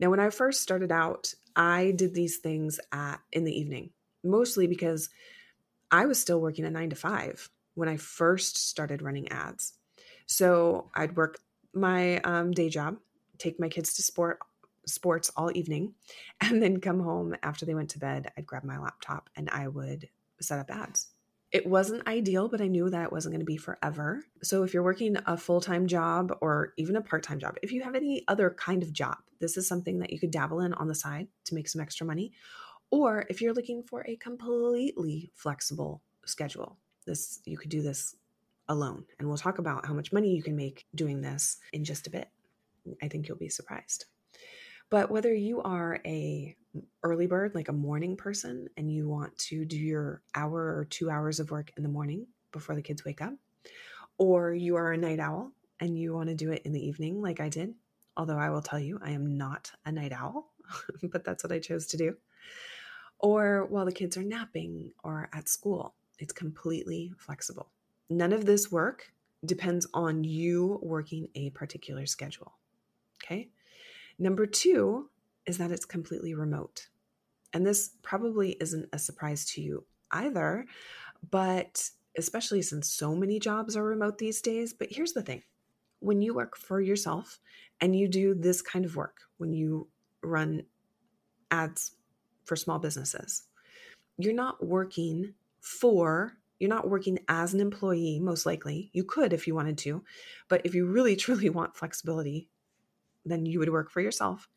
Now, 0.00 0.10
when 0.10 0.20
I 0.20 0.30
first 0.30 0.62
started 0.62 0.92
out, 0.92 1.34
I 1.56 1.92
did 1.92 2.14
these 2.14 2.38
things 2.38 2.78
at 2.92 3.20
in 3.32 3.44
the 3.44 3.58
evening, 3.58 3.90
mostly 4.24 4.66
because 4.66 5.08
I 5.90 6.06
was 6.06 6.20
still 6.20 6.40
working 6.40 6.64
a 6.64 6.70
nine 6.70 6.90
to 6.90 6.96
five 6.96 7.48
when 7.74 7.88
I 7.88 7.96
first 7.96 8.56
started 8.68 9.02
running 9.02 9.28
ads. 9.28 9.74
So 10.26 10.90
I'd 10.94 11.16
work 11.16 11.38
my 11.74 12.18
um, 12.20 12.52
day 12.52 12.68
job, 12.68 12.98
take 13.38 13.58
my 13.58 13.68
kids 13.68 13.94
to 13.94 14.02
sport 14.02 14.38
sports 14.86 15.30
all 15.36 15.56
evening, 15.56 15.94
and 16.40 16.62
then 16.62 16.80
come 16.80 17.00
home 17.00 17.34
after 17.42 17.66
they 17.66 17.74
went 17.74 17.90
to 17.90 17.98
bed. 17.98 18.32
I'd 18.36 18.46
grab 18.46 18.64
my 18.64 18.78
laptop 18.78 19.30
and 19.36 19.50
I 19.50 19.68
would 19.68 20.08
set 20.40 20.60
up 20.60 20.70
ads 20.70 21.08
it 21.50 21.66
wasn't 21.66 22.06
ideal, 22.06 22.48
but 22.48 22.60
I 22.60 22.66
knew 22.66 22.90
that 22.90 23.04
it 23.04 23.12
wasn't 23.12 23.32
going 23.32 23.40
to 23.40 23.46
be 23.46 23.56
forever. 23.56 24.22
So 24.42 24.64
if 24.64 24.74
you're 24.74 24.82
working 24.82 25.16
a 25.26 25.36
full 25.36 25.60
time 25.60 25.86
job 25.86 26.32
or 26.40 26.74
even 26.76 26.96
a 26.96 27.00
part 27.00 27.22
time 27.22 27.38
job, 27.38 27.56
if 27.62 27.72
you 27.72 27.82
have 27.82 27.94
any 27.94 28.24
other 28.28 28.50
kind 28.58 28.82
of 28.82 28.92
job, 28.92 29.16
this 29.40 29.56
is 29.56 29.66
something 29.66 29.98
that 30.00 30.12
you 30.12 30.18
could 30.18 30.30
dabble 30.30 30.60
in 30.60 30.74
on 30.74 30.88
the 30.88 30.94
side 30.94 31.28
to 31.44 31.54
make 31.54 31.68
some 31.68 31.80
extra 31.80 32.06
money. 32.06 32.32
Or 32.90 33.24
if 33.28 33.40
you're 33.40 33.54
looking 33.54 33.82
for 33.82 34.04
a 34.06 34.16
completely 34.16 35.30
flexible 35.34 36.02
schedule, 36.26 36.78
this 37.06 37.40
you 37.44 37.56
could 37.56 37.70
do 37.70 37.82
this 37.82 38.14
alone. 38.68 39.04
And 39.18 39.28
we'll 39.28 39.38
talk 39.38 39.58
about 39.58 39.86
how 39.86 39.94
much 39.94 40.12
money 40.12 40.34
you 40.34 40.42
can 40.42 40.56
make 40.56 40.86
doing 40.94 41.22
this 41.22 41.58
in 41.72 41.84
just 41.84 42.06
a 42.06 42.10
bit. 42.10 42.28
I 43.02 43.08
think 43.08 43.26
you'll 43.26 43.38
be 43.38 43.48
surprised. 43.48 44.04
But 44.90 45.10
whether 45.10 45.34
you 45.34 45.60
are 45.62 46.00
a 46.06 46.56
early 47.02 47.26
bird, 47.26 47.54
like 47.54 47.68
a 47.68 47.72
morning 47.72 48.16
person, 48.16 48.68
and 48.76 48.90
you 48.90 49.08
want 49.08 49.36
to 49.38 49.64
do 49.64 49.76
your 49.76 50.22
hour 50.34 50.76
or 50.76 50.86
two 50.88 51.10
hours 51.10 51.40
of 51.40 51.50
work 51.50 51.72
in 51.76 51.82
the 51.82 51.88
morning 51.88 52.26
before 52.52 52.74
the 52.74 52.82
kids 52.82 53.04
wake 53.04 53.20
up, 53.20 53.34
or 54.16 54.52
you 54.52 54.76
are 54.76 54.92
a 54.92 54.96
night 54.96 55.20
owl 55.20 55.52
and 55.80 55.98
you 55.98 56.14
want 56.14 56.28
to 56.28 56.34
do 56.34 56.50
it 56.50 56.62
in 56.64 56.72
the 56.72 56.84
evening, 56.84 57.22
like 57.22 57.40
I 57.40 57.48
did, 57.48 57.74
although 58.16 58.38
I 58.38 58.50
will 58.50 58.62
tell 58.62 58.80
you, 58.80 58.98
I 59.02 59.10
am 59.10 59.36
not 59.36 59.70
a 59.84 59.92
night 59.92 60.12
owl, 60.12 60.52
but 61.02 61.24
that's 61.24 61.44
what 61.44 61.52
I 61.52 61.60
chose 61.60 61.86
to 61.88 61.96
do, 61.96 62.16
or 63.18 63.66
while 63.66 63.84
the 63.84 63.92
kids 63.92 64.16
are 64.16 64.22
napping 64.22 64.92
or 65.04 65.28
at 65.32 65.48
school, 65.48 65.94
it's 66.18 66.32
completely 66.32 67.12
flexible. 67.16 67.70
None 68.10 68.32
of 68.32 68.46
this 68.46 68.72
work 68.72 69.12
depends 69.44 69.86
on 69.94 70.24
you 70.24 70.78
working 70.82 71.28
a 71.34 71.50
particular 71.50 72.06
schedule. 72.06 72.54
Okay. 73.22 73.50
Number 74.18 74.46
two 74.46 75.10
is 75.48 75.58
that 75.58 75.72
it's 75.72 75.84
completely 75.84 76.34
remote. 76.34 76.88
And 77.52 77.66
this 77.66 77.92
probably 78.02 78.56
isn't 78.60 78.88
a 78.92 78.98
surprise 78.98 79.44
to 79.46 79.62
you 79.62 79.84
either, 80.12 80.66
but 81.30 81.90
especially 82.16 82.62
since 82.62 82.90
so 82.90 83.14
many 83.14 83.40
jobs 83.40 83.76
are 83.76 83.82
remote 83.82 84.18
these 84.18 84.40
days. 84.40 84.72
But 84.72 84.88
here's 84.90 85.12
the 85.14 85.22
thing 85.22 85.42
when 86.00 86.22
you 86.22 86.34
work 86.34 86.56
for 86.56 86.80
yourself 86.80 87.40
and 87.80 87.96
you 87.96 88.06
do 88.06 88.34
this 88.34 88.62
kind 88.62 88.84
of 88.84 88.94
work, 88.94 89.16
when 89.38 89.52
you 89.52 89.88
run 90.22 90.62
ads 91.50 91.92
for 92.44 92.54
small 92.54 92.78
businesses, 92.78 93.44
you're 94.18 94.34
not 94.34 94.64
working 94.64 95.34
for 95.60 96.34
you're 96.60 96.68
not 96.68 96.88
working 96.88 97.18
as 97.28 97.54
an 97.54 97.60
employee 97.60 98.18
most 98.20 98.46
likely 98.46 98.90
you 98.92 99.04
could 99.04 99.32
if 99.32 99.46
you 99.46 99.54
wanted 99.54 99.76
to 99.76 100.02
but 100.48 100.60
if 100.64 100.74
you 100.74 100.86
really 100.86 101.14
truly 101.24 101.50
want 101.50 101.76
flexibility 101.76 102.48
then 103.28 103.46
you 103.46 103.58
would 103.58 103.70
work 103.70 103.90
for 103.90 104.00
yourself. 104.00 104.48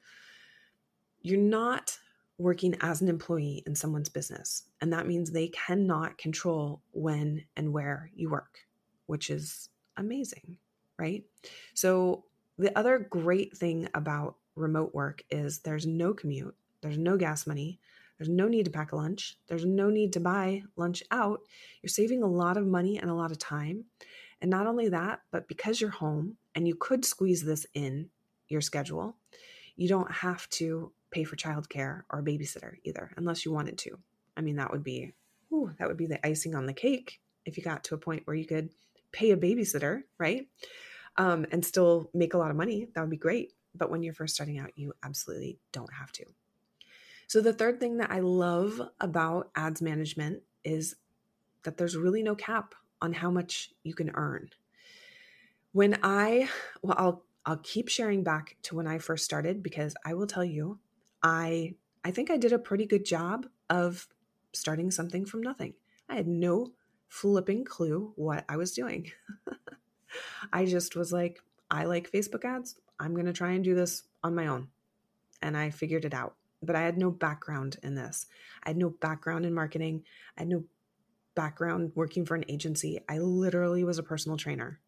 You're 1.21 1.39
not 1.39 1.97
working 2.37 2.75
as 2.81 3.01
an 3.01 3.07
employee 3.07 3.63
in 3.65 3.75
someone's 3.75 4.09
business. 4.09 4.63
And 4.81 4.91
that 4.93 5.07
means 5.07 5.31
they 5.31 5.49
cannot 5.49 6.17
control 6.17 6.81
when 6.91 7.45
and 7.55 7.71
where 7.71 8.09
you 8.15 8.29
work, 8.29 8.59
which 9.05 9.29
is 9.29 9.69
amazing, 9.97 10.57
right? 10.97 11.23
So, 11.73 12.25
the 12.57 12.77
other 12.77 12.99
great 12.99 13.57
thing 13.57 13.87
about 13.93 14.35
remote 14.55 14.93
work 14.93 15.23
is 15.31 15.59
there's 15.59 15.87
no 15.87 16.13
commute, 16.13 16.55
there's 16.81 16.97
no 16.97 17.17
gas 17.17 17.47
money, 17.47 17.79
there's 18.17 18.29
no 18.29 18.47
need 18.47 18.65
to 18.65 18.71
pack 18.71 18.91
a 18.91 18.95
lunch, 18.95 19.37
there's 19.47 19.65
no 19.65 19.89
need 19.89 20.13
to 20.13 20.19
buy 20.19 20.61
lunch 20.75 21.01
out. 21.09 21.41
You're 21.81 21.89
saving 21.89 22.21
a 22.21 22.27
lot 22.27 22.57
of 22.57 22.67
money 22.67 22.99
and 22.99 23.09
a 23.09 23.15
lot 23.15 23.31
of 23.31 23.39
time. 23.39 23.85
And 24.41 24.51
not 24.51 24.67
only 24.67 24.89
that, 24.89 25.21
but 25.31 25.47
because 25.47 25.79
you're 25.79 25.89
home 25.89 26.37
and 26.53 26.67
you 26.67 26.75
could 26.75 27.05
squeeze 27.05 27.43
this 27.43 27.65
in 27.73 28.09
your 28.47 28.61
schedule, 28.61 29.15
You 29.75 29.87
don't 29.87 30.11
have 30.11 30.47
to 30.49 30.91
pay 31.11 31.23
for 31.23 31.35
childcare 31.35 32.03
or 32.09 32.19
a 32.19 32.23
babysitter 32.23 32.73
either, 32.83 33.11
unless 33.17 33.45
you 33.45 33.51
wanted 33.51 33.77
to. 33.79 33.99
I 34.35 34.41
mean, 34.41 34.55
that 34.55 34.71
would 34.71 34.83
be, 34.83 35.13
ooh, 35.53 35.71
that 35.77 35.87
would 35.87 35.97
be 35.97 36.07
the 36.07 36.25
icing 36.25 36.55
on 36.55 36.65
the 36.65 36.73
cake 36.73 37.19
if 37.45 37.57
you 37.57 37.63
got 37.63 37.83
to 37.85 37.95
a 37.95 37.99
point 37.99 38.25
where 38.25 38.35
you 38.35 38.45
could 38.45 38.69
pay 39.11 39.31
a 39.31 39.37
babysitter, 39.37 40.03
right? 40.17 40.47
Um, 41.17 41.45
and 41.51 41.65
still 41.65 42.09
make 42.13 42.33
a 42.33 42.37
lot 42.37 42.51
of 42.51 42.57
money. 42.57 42.87
That 42.93 43.01
would 43.01 43.09
be 43.09 43.17
great. 43.17 43.51
But 43.75 43.91
when 43.91 44.03
you're 44.03 44.13
first 44.13 44.35
starting 44.35 44.59
out, 44.59 44.71
you 44.75 44.93
absolutely 45.03 45.59
don't 45.71 45.93
have 45.93 46.11
to. 46.13 46.25
So, 47.27 47.41
the 47.41 47.53
third 47.53 47.79
thing 47.79 47.97
that 47.97 48.11
I 48.11 48.19
love 48.19 48.81
about 48.99 49.51
ads 49.55 49.81
management 49.81 50.43
is 50.63 50.95
that 51.63 51.77
there's 51.77 51.95
really 51.95 52.23
no 52.23 52.35
cap 52.35 52.75
on 53.01 53.13
how 53.13 53.31
much 53.31 53.71
you 53.83 53.93
can 53.93 54.11
earn. 54.13 54.49
When 55.71 55.97
I, 56.03 56.49
well, 56.81 56.95
I'll 56.97 57.23
I'll 57.45 57.57
keep 57.57 57.87
sharing 57.87 58.23
back 58.23 58.57
to 58.63 58.75
when 58.75 58.87
I 58.87 58.99
first 58.99 59.25
started 59.25 59.63
because 59.63 59.95
I 60.05 60.13
will 60.13 60.27
tell 60.27 60.45
you, 60.45 60.79
I 61.23 61.75
I 62.03 62.11
think 62.11 62.31
I 62.31 62.37
did 62.37 62.53
a 62.53 62.59
pretty 62.59 62.85
good 62.85 63.05
job 63.05 63.47
of 63.69 64.07
starting 64.53 64.91
something 64.91 65.25
from 65.25 65.41
nothing. 65.41 65.73
I 66.09 66.15
had 66.15 66.27
no 66.27 66.71
flipping 67.07 67.63
clue 67.63 68.13
what 68.15 68.45
I 68.49 68.57
was 68.57 68.71
doing. 68.71 69.11
I 70.53 70.65
just 70.65 70.95
was 70.95 71.13
like, 71.13 71.41
I 71.69 71.85
like 71.85 72.11
Facebook 72.11 72.43
ads. 72.43 72.75
I'm 72.99 73.13
going 73.13 73.25
to 73.27 73.33
try 73.33 73.51
and 73.51 73.63
do 73.63 73.75
this 73.75 74.03
on 74.23 74.35
my 74.35 74.47
own. 74.47 74.69
And 75.41 75.55
I 75.55 75.69
figured 75.69 76.05
it 76.05 76.13
out. 76.13 76.35
But 76.63 76.75
I 76.75 76.81
had 76.81 76.97
no 76.97 77.09
background 77.11 77.77
in 77.81 77.95
this. 77.95 78.27
I 78.63 78.69
had 78.69 78.77
no 78.77 78.89
background 78.89 79.45
in 79.45 79.53
marketing. 79.53 80.03
I 80.37 80.41
had 80.41 80.49
no 80.49 80.65
background 81.33 81.91
working 81.95 82.25
for 82.25 82.35
an 82.35 82.45
agency. 82.47 82.99
I 83.09 83.17
literally 83.19 83.83
was 83.83 83.97
a 83.97 84.03
personal 84.03 84.37
trainer. 84.37 84.79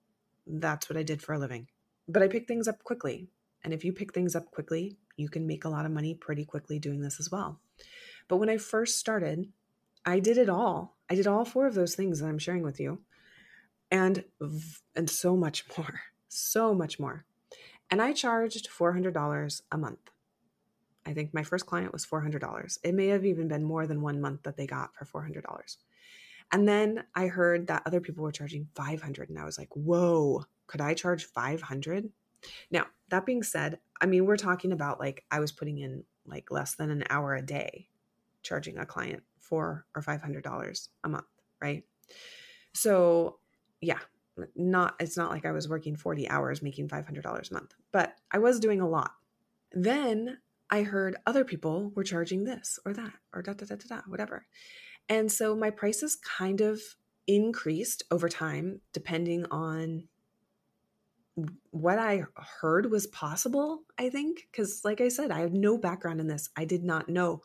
That's 0.45 0.89
what 0.89 0.97
I 0.97 1.03
did 1.03 1.21
for 1.21 1.33
a 1.33 1.39
living. 1.39 1.67
But 2.07 2.21
I 2.21 2.27
picked 2.27 2.47
things 2.47 2.67
up 2.67 2.83
quickly. 2.83 3.29
And 3.63 3.73
if 3.73 3.83
you 3.83 3.93
pick 3.93 4.13
things 4.13 4.35
up 4.35 4.51
quickly, 4.51 4.97
you 5.15 5.29
can 5.29 5.47
make 5.47 5.65
a 5.65 5.69
lot 5.69 5.85
of 5.85 5.91
money 5.91 6.13
pretty 6.13 6.45
quickly 6.45 6.79
doing 6.79 7.01
this 7.01 7.19
as 7.19 7.31
well. 7.31 7.59
But 8.27 8.37
when 8.37 8.49
I 8.49 8.57
first 8.57 8.97
started, 8.97 9.51
I 10.05 10.19
did 10.19 10.37
it 10.37 10.49
all. 10.49 10.97
I 11.09 11.15
did 11.15 11.27
all 11.27 11.45
four 11.45 11.67
of 11.67 11.75
those 11.75 11.95
things 11.95 12.19
that 12.19 12.27
I'm 12.27 12.39
sharing 12.39 12.63
with 12.63 12.79
you. 12.79 12.99
And 13.91 14.23
and 14.95 15.09
so 15.09 15.35
much 15.35 15.65
more. 15.77 16.01
So 16.29 16.73
much 16.73 16.99
more. 16.99 17.25
And 17.91 18.01
I 18.01 18.13
charged 18.13 18.69
$400 18.69 19.61
a 19.71 19.77
month. 19.77 19.99
I 21.05 21.13
think 21.13 21.33
my 21.33 21.43
first 21.43 21.65
client 21.65 21.93
was 21.93 22.05
$400. 22.05 22.79
It 22.83 22.95
may 22.95 23.07
have 23.07 23.25
even 23.25 23.47
been 23.47 23.63
more 23.63 23.85
than 23.85 24.01
one 24.01 24.21
month 24.21 24.43
that 24.43 24.57
they 24.57 24.65
got 24.65 24.95
for 24.95 25.05
$400. 25.05 25.43
And 26.51 26.67
then 26.67 27.03
I 27.13 27.27
heard 27.27 27.67
that 27.67 27.83
other 27.85 27.99
people 27.99 28.23
were 28.23 28.31
charging 28.31 28.67
500 28.75 29.29
and 29.29 29.39
I 29.39 29.45
was 29.45 29.57
like, 29.57 29.75
"Whoa, 29.75 30.45
could 30.67 30.81
I 30.81 30.93
charge 30.93 31.25
500?" 31.25 32.09
Now, 32.71 32.87
that 33.09 33.25
being 33.25 33.43
said, 33.43 33.79
I 34.03 34.05
mean, 34.05 34.25
we're 34.25 34.35
talking 34.35 34.73
about 34.73 34.99
like 34.99 35.23
I 35.31 35.39
was 35.39 35.53
putting 35.53 35.77
in 35.77 36.03
like 36.27 36.51
less 36.51 36.75
than 36.75 36.91
an 36.91 37.05
hour 37.09 37.35
a 37.35 37.41
day 37.41 37.87
charging 38.43 38.77
a 38.77 38.85
client 38.85 39.23
four 39.39 39.85
or 39.95 40.01
five 40.01 40.21
hundred 40.21 40.43
dollars 40.43 40.89
a 41.05 41.09
month, 41.09 41.23
right? 41.61 41.83
So 42.73 43.39
yeah, 43.79 43.99
not 44.57 44.95
it's 44.99 45.15
not 45.15 45.31
like 45.31 45.45
I 45.45 45.53
was 45.53 45.69
working 45.69 45.95
40 45.95 46.29
hours 46.29 46.61
making 46.61 46.89
$500 46.89 47.23
a 47.23 47.53
month, 47.53 47.73
but 47.93 48.15
I 48.29 48.39
was 48.39 48.59
doing 48.59 48.81
a 48.81 48.89
lot. 48.89 49.11
Then 49.71 50.39
I 50.69 50.83
heard 50.83 51.15
other 51.25 51.45
people 51.45 51.93
were 51.95 52.03
charging 52.03 52.43
this 52.43 52.79
or 52.85 52.93
that 52.93 53.13
or 53.33 53.41
da 53.41 53.53
da 53.53 53.65
da 53.65 53.75
da 53.75 53.95
da, 53.95 54.01
whatever. 54.07 54.47
And 55.07 55.31
so 55.31 55.55
my 55.55 55.69
prices 55.69 56.17
kind 56.17 56.59
of 56.59 56.81
increased 57.25 58.03
over 58.11 58.27
time 58.27 58.81
depending 58.91 59.45
on 59.45 60.09
what 61.71 61.97
I 61.99 62.23
heard 62.61 62.91
was 62.91 63.07
possible, 63.07 63.83
I 63.97 64.09
think. 64.09 64.47
Because, 64.51 64.81
like 64.83 65.01
I 65.01 65.09
said, 65.09 65.31
I 65.31 65.39
have 65.39 65.53
no 65.53 65.77
background 65.77 66.19
in 66.19 66.27
this. 66.27 66.49
I 66.55 66.65
did 66.65 66.83
not 66.83 67.09
know 67.09 67.41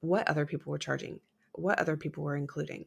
what 0.00 0.28
other 0.28 0.46
people 0.46 0.70
were 0.70 0.78
charging, 0.78 1.20
what 1.52 1.78
other 1.78 1.96
people 1.96 2.24
were 2.24 2.36
including. 2.36 2.86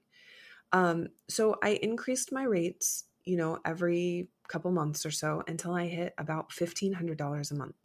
Um, 0.71 1.07
so 1.29 1.57
I 1.61 1.79
increased 1.81 2.31
my 2.31 2.43
rates, 2.43 3.05
you 3.25 3.37
know, 3.37 3.59
every 3.65 4.29
couple 4.47 4.71
months 4.71 5.05
or 5.05 5.11
so 5.11 5.43
until 5.47 5.73
I 5.73 5.87
hit 5.87 6.13
about 6.17 6.49
$1,500 6.49 7.51
a 7.51 7.55
month. 7.55 7.75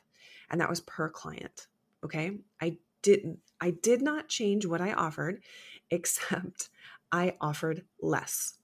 And 0.50 0.61
that 0.61 0.71
was 0.71 0.80
per 0.80 1.09
client. 1.09 1.66
Okay. 2.04 2.38
I 2.61 2.78
didn't, 3.02 3.40
I 3.61 3.71
did 3.71 4.00
not 4.02 4.28
change 4.28 4.64
what 4.64 4.80
I 4.80 4.92
offered, 4.92 5.42
except 5.90 6.71
I 7.12 7.35
offered 7.40 7.85
less. 8.00 8.54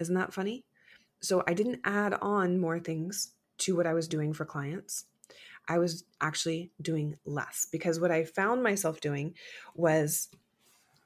Isn't 0.00 0.14
that 0.14 0.32
funny? 0.32 0.64
So 1.20 1.42
I 1.46 1.54
didn't 1.54 1.80
add 1.84 2.14
on 2.14 2.58
more 2.58 2.78
things 2.78 3.32
to 3.58 3.76
what 3.76 3.86
I 3.86 3.94
was 3.94 4.08
doing 4.08 4.32
for 4.32 4.44
clients. 4.44 5.04
I 5.68 5.78
was 5.78 6.04
actually 6.20 6.70
doing 6.80 7.16
less 7.24 7.66
because 7.72 7.98
what 7.98 8.10
I 8.10 8.24
found 8.24 8.62
myself 8.62 9.00
doing 9.00 9.34
was 9.74 10.28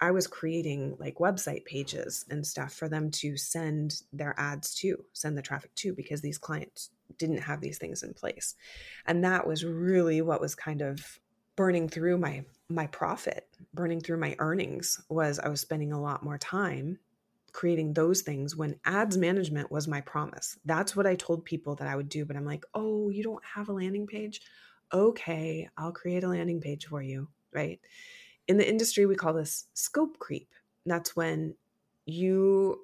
I 0.00 0.11
was 0.11 0.26
creating 0.26 0.97
like 0.99 1.17
website 1.17 1.64
pages 1.64 2.25
and 2.31 2.47
stuff 2.47 2.73
for 2.73 2.88
them 2.88 3.11
to 3.12 3.37
send 3.37 4.02
their 4.12 4.35
ads 4.38 4.75
to, 4.76 5.05
send 5.12 5.37
the 5.37 5.43
traffic 5.43 5.75
to, 5.76 5.93
because 5.95 6.23
these 6.23 6.38
clients 6.38 6.90
didn't 7.19 7.38
have 7.38 7.61
these 7.61 7.79
things 7.79 8.02
in 8.02 8.14
place. 8.14 8.55
And 9.07 9.25
that 9.25 9.47
was 9.47 9.64
really 9.64 10.23
what 10.23 10.40
was 10.40 10.55
kind 10.55 10.81
of 10.81 11.21
burning 11.57 11.88
through 11.88 12.17
my 12.19 12.45
my 12.69 12.87
profit, 12.87 13.47
burning 13.75 14.00
through 14.00 14.19
my 14.19 14.37
earnings 14.38 15.00
was 15.09 15.38
I 15.38 15.49
was 15.49 15.61
spending 15.61 15.93
a 15.93 16.00
lot 16.00 16.23
more 16.23 16.38
time 16.38 16.99
creating 17.52 17.95
those 17.95 18.23
things 18.23 18.57
when 18.57 18.78
ads 18.85 19.16
management 19.16 19.71
was 19.71 19.88
my 19.88 20.00
promise. 20.00 20.59
That's 20.64 20.95
what 20.95 21.07
I 21.07 21.14
told 21.14 21.45
people 21.45 21.75
that 21.76 21.88
I 21.88 21.97
would 21.97 22.09
do. 22.09 22.25
But 22.25 22.37
I'm 22.37 22.45
like, 22.45 22.64
oh, 22.75 23.11
you 23.11 23.23
don't 23.23 23.45
have 23.54 23.69
a 23.69 23.73
landing 23.73 24.07
page? 24.07 24.40
Okay, 24.92 25.69
I'll 25.76 25.92
create 25.92 26.25
a 26.25 26.28
landing 26.28 26.61
page 26.61 26.87
for 26.87 27.02
you, 27.02 27.28
right? 27.52 27.80
In 28.49 28.57
the 28.57 28.69
industry, 28.69 29.07
we 29.07 29.14
call 29.14 29.33
this 29.33 29.66
scope 29.75 30.19
creep. 30.19 30.49
That's 30.85 31.14
when 31.14 31.54
you 32.07 32.80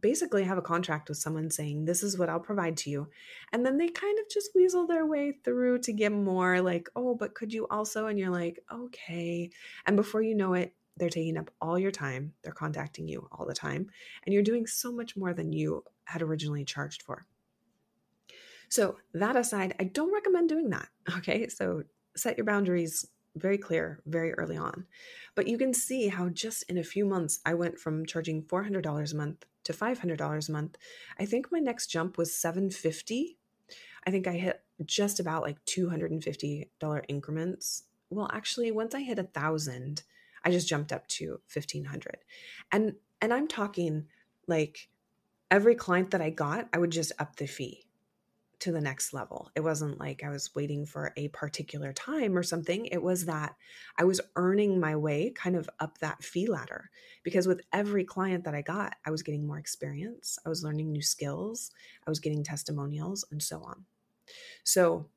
basically 0.00 0.44
have 0.44 0.58
a 0.58 0.62
contract 0.62 1.08
with 1.08 1.18
someone 1.18 1.50
saying, 1.50 1.84
This 1.84 2.02
is 2.02 2.18
what 2.18 2.28
I'll 2.28 2.40
provide 2.40 2.76
to 2.78 2.90
you. 2.90 3.08
And 3.52 3.64
then 3.64 3.78
they 3.78 3.88
kind 3.88 4.18
of 4.18 4.28
just 4.28 4.50
weasel 4.54 4.86
their 4.86 5.06
way 5.06 5.32
through 5.44 5.78
to 5.80 5.92
get 5.92 6.12
more, 6.12 6.60
like, 6.60 6.88
Oh, 6.96 7.14
but 7.14 7.34
could 7.34 7.52
you 7.52 7.66
also? 7.70 8.06
And 8.06 8.18
you're 8.18 8.30
like, 8.30 8.58
Okay. 8.72 9.50
And 9.86 9.96
before 9.96 10.22
you 10.22 10.34
know 10.34 10.54
it, 10.54 10.74
they're 10.96 11.10
taking 11.10 11.36
up 11.36 11.50
all 11.60 11.78
your 11.78 11.90
time. 11.90 12.32
They're 12.42 12.52
contacting 12.52 13.06
you 13.06 13.28
all 13.32 13.46
the 13.46 13.54
time. 13.54 13.90
And 14.24 14.32
you're 14.32 14.42
doing 14.42 14.66
so 14.66 14.92
much 14.92 15.16
more 15.16 15.34
than 15.34 15.52
you 15.52 15.84
had 16.04 16.22
originally 16.22 16.64
charged 16.64 17.02
for. 17.02 17.26
So, 18.68 18.96
that 19.14 19.36
aside, 19.36 19.74
I 19.78 19.84
don't 19.84 20.12
recommend 20.12 20.48
doing 20.48 20.70
that. 20.70 20.88
Okay. 21.18 21.48
So, 21.48 21.84
set 22.16 22.36
your 22.36 22.46
boundaries 22.46 23.06
very 23.36 23.58
clear 23.58 24.00
very 24.06 24.32
early 24.34 24.56
on. 24.56 24.86
But 25.34 25.46
you 25.46 25.58
can 25.58 25.74
see 25.74 26.08
how 26.08 26.30
just 26.30 26.64
in 26.64 26.78
a 26.78 26.84
few 26.84 27.04
months, 27.04 27.40
I 27.44 27.54
went 27.54 27.78
from 27.78 28.06
charging 28.06 28.42
$400 28.42 29.12
a 29.12 29.16
month 29.16 29.44
to 29.64 29.72
$500 29.72 30.48
a 30.48 30.52
month. 30.52 30.78
I 31.18 31.26
think 31.26 31.52
my 31.52 31.58
next 31.58 31.88
jump 31.88 32.16
was 32.18 32.34
750. 32.34 33.36
I 34.06 34.10
think 34.10 34.26
I 34.26 34.32
hit 34.32 34.62
just 34.84 35.20
about 35.20 35.42
like 35.42 35.64
$250 35.64 37.04
increments. 37.08 37.82
Well, 38.08 38.30
actually, 38.32 38.70
once 38.70 38.94
I 38.94 39.00
hit 39.00 39.18
a 39.18 39.24
thousand, 39.24 40.02
I 40.46 40.50
just 40.50 40.68
jumped 40.68 40.92
up 40.92 41.06
to 41.08 41.40
1500. 41.52 42.18
And 42.70 42.94
and 43.20 43.34
I'm 43.34 43.48
talking 43.48 44.06
like 44.46 44.88
every 45.50 45.74
client 45.74 46.12
that 46.12 46.20
I 46.20 46.30
got, 46.30 46.68
I 46.72 46.78
would 46.78 46.92
just 46.92 47.12
up 47.18 47.36
the 47.36 47.46
fee 47.46 47.86
to 48.60 48.72
the 48.72 48.80
next 48.80 49.12
level. 49.12 49.50
It 49.54 49.60
wasn't 49.60 49.98
like 49.98 50.22
I 50.22 50.30
was 50.30 50.54
waiting 50.54 50.86
for 50.86 51.12
a 51.16 51.28
particular 51.28 51.92
time 51.92 52.38
or 52.38 52.42
something. 52.42 52.86
It 52.86 53.02
was 53.02 53.26
that 53.26 53.56
I 53.98 54.04
was 54.04 54.20
earning 54.36 54.78
my 54.78 54.94
way 54.96 55.30
kind 55.34 55.56
of 55.56 55.68
up 55.80 55.98
that 55.98 56.22
fee 56.22 56.46
ladder 56.46 56.90
because 57.24 57.46
with 57.48 57.60
every 57.72 58.04
client 58.04 58.44
that 58.44 58.54
I 58.54 58.62
got, 58.62 58.94
I 59.04 59.10
was 59.10 59.22
getting 59.22 59.46
more 59.46 59.58
experience. 59.58 60.38
I 60.46 60.48
was 60.48 60.62
learning 60.62 60.92
new 60.92 61.02
skills. 61.02 61.70
I 62.06 62.10
was 62.10 62.20
getting 62.20 62.44
testimonials 62.44 63.24
and 63.30 63.42
so 63.42 63.62
on. 63.62 63.84
So 64.64 65.08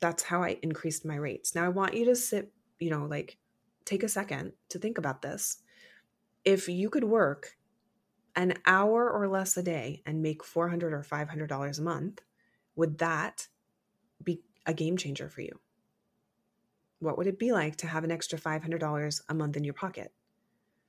that's 0.00 0.24
how 0.24 0.42
I 0.42 0.58
increased 0.62 1.06
my 1.06 1.16
rates. 1.16 1.54
Now 1.54 1.64
I 1.64 1.68
want 1.68 1.94
you 1.94 2.04
to 2.06 2.16
sit, 2.16 2.52
you 2.78 2.90
know, 2.90 3.06
like 3.06 3.38
take 3.86 4.02
a 4.02 4.08
second 4.08 4.52
to 4.68 4.78
think 4.78 4.98
about 4.98 5.22
this. 5.22 5.62
If 6.44 6.68
you 6.68 6.90
could 6.90 7.04
work 7.04 7.56
an 8.34 8.54
hour 8.66 9.10
or 9.10 9.26
less 9.28 9.56
a 9.56 9.62
day 9.62 10.02
and 10.04 10.20
make 10.20 10.44
400 10.44 10.92
or 10.92 11.02
$500 11.02 11.78
a 11.78 11.82
month, 11.82 12.20
would 12.74 12.98
that 12.98 13.48
be 14.22 14.42
a 14.66 14.74
game 14.74 14.98
changer 14.98 15.30
for 15.30 15.40
you? 15.40 15.58
What 16.98 17.16
would 17.16 17.26
it 17.26 17.38
be 17.38 17.52
like 17.52 17.76
to 17.76 17.86
have 17.86 18.04
an 18.04 18.10
extra 18.10 18.38
$500 18.38 19.20
a 19.28 19.34
month 19.34 19.56
in 19.56 19.64
your 19.64 19.74
pocket? 19.74 20.12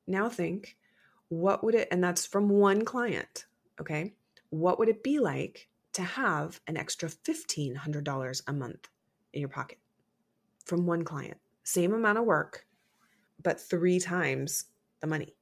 Now 0.05 0.29
think, 0.29 0.75
what 1.29 1.63
would 1.63 1.75
it, 1.75 1.87
and 1.91 2.03
that's 2.03 2.25
from 2.25 2.49
one 2.49 2.85
client, 2.85 3.45
okay? 3.79 4.13
What 4.49 4.79
would 4.79 4.89
it 4.89 5.03
be 5.03 5.19
like 5.19 5.69
to 5.93 6.01
have 6.01 6.61
an 6.67 6.77
extra 6.77 7.09
$1,500 7.09 8.41
a 8.47 8.53
month 8.53 8.89
in 9.33 9.41
your 9.41 9.49
pocket 9.49 9.77
from 10.65 10.85
one 10.85 11.03
client? 11.03 11.37
Same 11.63 11.93
amount 11.93 12.17
of 12.17 12.25
work, 12.25 12.65
but 13.41 13.59
three 13.59 13.99
times 13.99 14.65
the 15.01 15.07
money. 15.07 15.35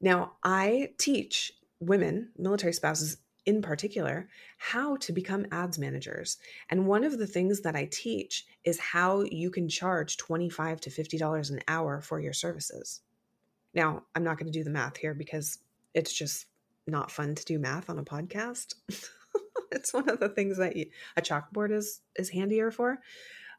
Now, 0.00 0.32
I 0.42 0.90
teach 0.98 1.52
women, 1.80 2.30
military 2.36 2.72
spouses, 2.72 3.18
in 3.46 3.60
particular 3.60 4.28
how 4.56 4.96
to 4.96 5.12
become 5.12 5.46
ads 5.52 5.78
managers. 5.78 6.38
And 6.70 6.86
one 6.86 7.04
of 7.04 7.18
the 7.18 7.26
things 7.26 7.60
that 7.60 7.76
I 7.76 7.88
teach 7.90 8.46
is 8.64 8.78
how 8.78 9.22
you 9.22 9.50
can 9.50 9.68
charge 9.68 10.16
25 10.16 10.80
to 10.82 10.90
$50 10.90 11.50
an 11.50 11.60
hour 11.68 12.00
for 12.00 12.20
your 12.20 12.32
services. 12.32 13.02
Now, 13.74 14.04
I'm 14.14 14.24
not 14.24 14.38
going 14.38 14.50
to 14.50 14.58
do 14.58 14.64
the 14.64 14.70
math 14.70 14.96
here 14.96 15.14
because 15.14 15.58
it's 15.92 16.12
just 16.12 16.46
not 16.86 17.10
fun 17.10 17.34
to 17.34 17.44
do 17.44 17.58
math 17.58 17.90
on 17.90 17.98
a 17.98 18.04
podcast. 18.04 18.74
it's 19.72 19.92
one 19.92 20.08
of 20.08 20.20
the 20.20 20.28
things 20.28 20.58
that 20.58 20.76
you, 20.76 20.86
a 21.16 21.22
chalkboard 21.22 21.72
is 21.72 22.00
is 22.16 22.30
handier 22.30 22.70
for. 22.70 22.98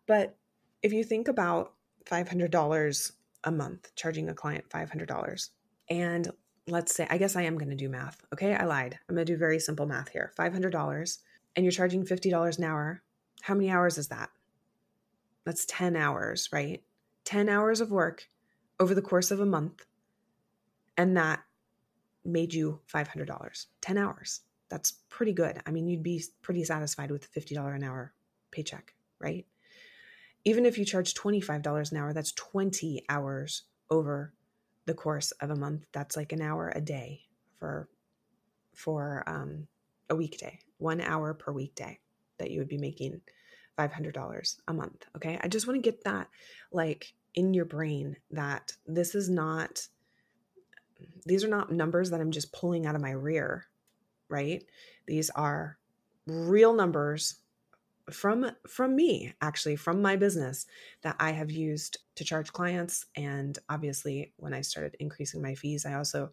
But 0.08 0.38
if 0.82 0.94
you 0.94 1.04
think 1.04 1.28
about 1.28 1.74
$500 2.06 3.12
a 3.46 3.52
month, 3.52 3.92
charging 3.96 4.30
a 4.30 4.34
client 4.34 4.66
$500, 4.70 5.50
and 5.90 6.30
let's 6.68 6.96
say, 6.96 7.08
I 7.10 7.18
guess 7.18 7.36
I 7.36 7.44
am 7.44 7.58
going 7.58 7.70
to 7.70 7.76
do 7.76 7.90
math. 7.90 8.22
Okay, 8.34 8.56
I 8.56 8.66
lied. 8.66 8.98
I'm 9.08 9.16
going 9.16 9.26
to 9.26 9.34
do 9.34 9.38
very 9.38 9.60
simple 9.60 9.86
math 9.86 10.10
here 10.10 10.34
$500, 10.38 11.18
and 11.56 11.64
you're 11.64 11.72
charging 11.72 12.06
$50 12.06 12.58
an 12.58 12.64
hour. 12.64 13.04
How 13.42 13.54
many 13.54 13.70
hours 13.70 13.98
is 13.98 14.08
that? 14.10 14.30
That's 15.46 15.66
10 15.68 15.96
hours, 15.96 16.50
right? 16.52 16.84
10 17.26 17.50
hours 17.50 17.82
of 17.82 17.92
work 17.92 18.28
over 18.80 18.96
the 18.96 19.02
course 19.02 19.32
of 19.32 19.40
a 19.40 19.46
month. 19.46 19.86
And 20.98 21.16
that 21.18 21.44
made 22.24 22.54
you 22.54 22.80
$500. 22.92 23.66
10 23.82 23.98
hours. 23.98 24.42
That's 24.70 24.92
pretty 25.10 25.34
good. 25.34 25.62
I 25.66 25.72
mean, 25.72 25.88
you'd 25.88 26.02
be 26.02 26.24
pretty 26.42 26.64
satisfied 26.64 27.12
with 27.12 27.26
a 27.26 27.40
$50 27.40 27.76
an 27.76 27.84
hour 27.84 28.14
paycheck, 28.52 28.96
right? 29.20 29.46
Even 30.46 30.66
if 30.66 30.78
you 30.78 30.86
charge 30.86 31.14
$25 31.14 31.92
an 31.92 31.98
hour, 31.98 32.14
that's 32.14 32.32
20 32.34 33.04
hours 33.10 33.64
over 33.90 34.34
the 34.86 34.94
course 34.94 35.32
of 35.32 35.50
a 35.50 35.56
month. 35.56 35.86
That's 35.92 36.16
like 36.16 36.32
an 36.32 36.42
hour 36.42 36.72
a 36.76 36.82
day 36.82 37.22
for 37.60 37.90
for 38.74 39.24
um, 39.26 39.68
a 40.10 40.16
weekday, 40.16 40.60
one 40.78 41.02
hour 41.02 41.34
per 41.34 41.52
weekday 41.52 42.00
that 42.38 42.52
you 42.52 42.60
would 42.60 42.68
be 42.68 42.78
making 42.78 43.22
$500 43.78 44.56
a 44.68 44.74
month. 44.74 45.06
Okay. 45.16 45.40
I 45.42 45.48
just 45.48 45.68
want 45.68 45.78
to 45.78 45.90
get 45.92 46.04
that 46.04 46.28
like 46.72 47.14
in 47.34 47.54
your 47.54 47.66
brain 47.66 48.18
that 48.32 48.74
this 48.86 49.16
is 49.16 49.30
not, 49.30 49.88
these 51.26 51.44
are 51.44 51.50
not 51.50 51.72
numbers 51.72 52.10
that 52.10 52.22
I'm 52.22 52.32
just 52.32 52.54
pulling 52.54 52.86
out 52.86 52.96
of 52.96 53.02
my 53.02 53.12
rear, 53.12 53.66
right? 54.30 54.64
These 55.08 55.30
are 55.32 55.78
real 56.28 56.74
numbers 56.74 57.36
from 58.12 58.52
from 58.68 58.96
me 58.96 59.34
actually 59.42 59.76
from 59.76 60.02
my 60.02 60.16
business 60.16 60.66
that 61.02 61.16
i 61.20 61.32
have 61.32 61.50
used 61.50 61.98
to 62.14 62.24
charge 62.24 62.52
clients 62.54 63.06
and 63.16 63.58
obviously 63.70 64.32
when 64.38 64.54
i 64.54 64.62
started 64.62 64.96
increasing 65.00 65.42
my 65.42 65.56
fees 65.56 65.86
i 65.86 65.94
also 65.94 66.32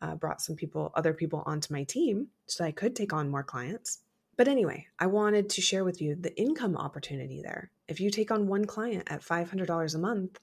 uh, 0.00 0.14
brought 0.14 0.40
some 0.40 0.54
people 0.54 0.92
other 0.94 1.12
people 1.12 1.42
onto 1.44 1.72
my 1.72 1.82
team 1.84 2.28
so 2.46 2.64
i 2.64 2.70
could 2.70 2.94
take 2.94 3.12
on 3.12 3.28
more 3.28 3.42
clients. 3.42 4.00
But 4.36 4.46
anyway 4.46 4.86
i 5.00 5.06
wanted 5.06 5.50
to 5.50 5.60
share 5.60 5.82
with 5.82 6.00
you 6.00 6.14
the 6.14 6.36
income 6.40 6.76
opportunity 6.76 7.42
there. 7.42 7.72
If 7.88 7.98
you 7.98 8.10
take 8.10 8.30
on 8.30 8.46
one 8.46 8.64
client 8.64 9.08
at 9.10 9.22
$500 9.22 9.94
a 9.94 9.98
month 9.98 10.38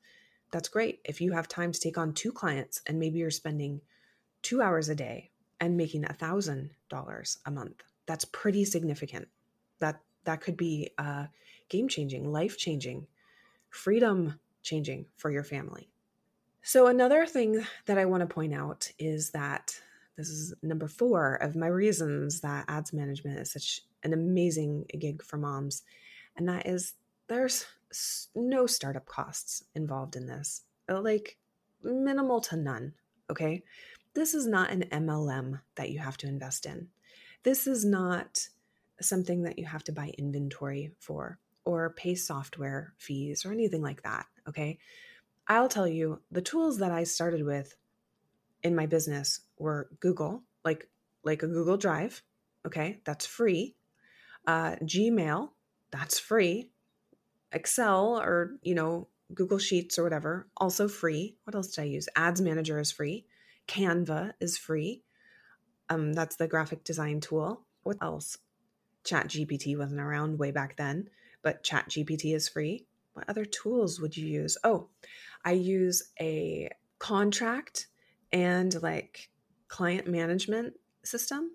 that's 0.52 0.70
great. 0.70 1.00
If 1.06 1.22
you 1.22 1.32
have 1.32 1.48
time 1.48 1.72
to 1.72 1.80
take 1.80 1.98
on 1.98 2.14
two 2.14 2.32
clients 2.32 2.82
and 2.86 3.00
maybe 3.00 3.20
you're 3.20 3.32
spending 3.32 3.82
two 4.42 4.62
hours 4.62 4.90
a 4.90 4.96
day 4.96 5.32
and 5.60 5.78
making 5.78 6.06
a 6.06 6.14
thousand 6.14 6.72
dollars 6.90 7.40
a 7.46 7.52
month 7.52 7.82
that's 8.06 8.26
pretty 8.26 8.66
significant. 8.66 9.28
That 9.80 10.02
that 10.26 10.42
could 10.42 10.58
be 10.58 10.92
uh, 10.98 11.26
game 11.70 11.88
changing, 11.88 12.32
life 12.32 12.58
changing, 12.58 13.08
freedom 13.70 14.40
changing 14.64 15.06
for 15.16 15.32
your 15.32 15.44
family. 15.44 15.90
So, 16.62 16.88
another 16.88 17.26
thing 17.26 17.66
that 17.86 17.98
I 17.98 18.06
want 18.06 18.22
to 18.22 18.34
point 18.34 18.54
out 18.54 18.92
is 18.98 19.32
that 19.32 19.80
this 20.18 20.30
is 20.30 20.54
number 20.64 20.88
four 20.88 21.36
of 21.36 21.56
my 21.56 21.68
reasons 21.68 22.42
that 22.42 22.66
ads 22.68 22.94
management 22.94 23.40
is 23.40 23.52
such 23.52 23.82
an 24.04 24.14
amazing 24.14 24.86
gig 24.98 25.22
for 25.22 25.38
moms. 25.38 25.84
And 26.38 26.48
that 26.48 26.66
is 26.66 26.94
there's 27.28 27.66
no 28.34 28.66
startup 28.66 29.06
costs 29.06 29.64
involved 29.74 30.16
in 30.16 30.28
this, 30.28 30.62
like 30.88 31.38
minimal 31.84 32.42
to 32.42 32.56
none. 32.56 32.94
Okay. 33.30 33.64
This 34.14 34.34
is 34.34 34.48
not 34.48 34.72
an 34.72 34.86
MLM 34.92 35.60
that 35.76 35.90
you 35.90 36.00
have 36.00 36.18
to 36.18 36.28
invest 36.28 36.66
in. 36.66 36.88
This 37.44 37.68
is 37.68 37.84
not 37.84 38.48
something 39.02 39.44
that 39.44 39.60
you 39.60 39.66
have 39.66 39.84
to 39.86 39.92
buy 39.92 40.14
inventory 40.18 40.92
for 41.00 41.40
or 41.66 41.92
pay 41.92 42.16
software 42.16 42.94
fees 42.98 43.46
or 43.46 43.52
anything 43.52 43.82
like 43.82 44.04
that. 44.04 44.26
Okay. 44.48 44.78
I'll 45.48 45.70
tell 45.70 45.88
you 45.88 46.22
the 46.32 46.42
tools 46.42 46.80
that 46.80 46.92
I 46.92 47.04
started 47.04 47.44
with 47.44 47.76
in 48.64 48.76
my 48.76 48.86
business 48.86 49.42
were 49.58 49.90
Google, 50.00 50.44
like 50.64 50.90
like 51.24 51.44
a 51.44 51.48
Google 51.48 51.78
Drive. 51.78 52.24
Okay, 52.66 53.00
that's 53.06 53.26
free. 53.26 53.76
Uh, 54.48 54.76
Gmail, 54.78 55.50
that's 55.92 56.18
free. 56.18 56.70
Excel 57.52 58.20
or 58.20 58.58
you 58.64 58.74
know 58.74 59.08
Google 59.34 59.60
Sheets 59.60 60.00
or 60.00 60.04
whatever, 60.04 60.48
also 60.58 60.88
free. 60.88 61.36
What 61.44 61.56
else 61.56 61.76
did 61.76 61.82
I 61.82 61.86
use? 61.86 62.10
Ads 62.16 62.42
Manager 62.42 62.80
is 62.80 62.92
free. 62.92 63.26
Canva 63.68 64.34
is 64.40 64.58
free. 64.58 65.04
Um, 65.90 66.14
that's 66.14 66.36
the 66.36 66.48
graphic 66.48 66.84
design 66.84 67.20
tool. 67.20 67.62
What 67.84 67.98
else? 68.02 68.38
Chat 69.06 69.28
GPT 69.28 69.78
wasn't 69.78 70.02
around 70.02 70.40
way 70.40 70.52
back 70.52 70.76
then, 70.76 71.10
but 71.42 71.64
Chat 71.64 71.90
GPT 71.90 72.36
is 72.36 72.50
free. 72.50 72.86
What 73.14 73.30
other 73.30 73.46
tools 73.46 74.02
would 74.02 74.18
you 74.18 74.28
use? 74.28 74.58
Oh, 74.64 74.90
I 75.46 75.52
use 75.54 76.12
a 76.20 76.70
contract 77.00 77.88
and 78.32 78.82
like 78.82 79.30
client 79.68 80.08
management 80.08 80.74
system 81.04 81.52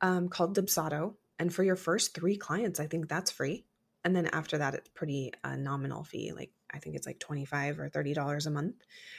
um, 0.00 0.28
called 0.28 0.56
Dubsado. 0.56 1.14
And 1.38 1.52
for 1.52 1.64
your 1.64 1.76
first 1.76 2.14
three 2.14 2.36
clients, 2.36 2.78
I 2.78 2.86
think 2.86 3.08
that's 3.08 3.30
free. 3.30 3.64
And 4.04 4.14
then 4.14 4.26
after 4.26 4.58
that, 4.58 4.74
it's 4.74 4.88
pretty 4.90 5.32
uh, 5.42 5.56
nominal 5.56 6.04
fee. 6.04 6.32
Like 6.32 6.52
I 6.70 6.78
think 6.78 6.94
it's 6.94 7.06
like 7.06 7.18
25 7.18 7.80
or 7.80 7.88
$30 7.88 8.46
a 8.46 8.50
month. 8.50 8.76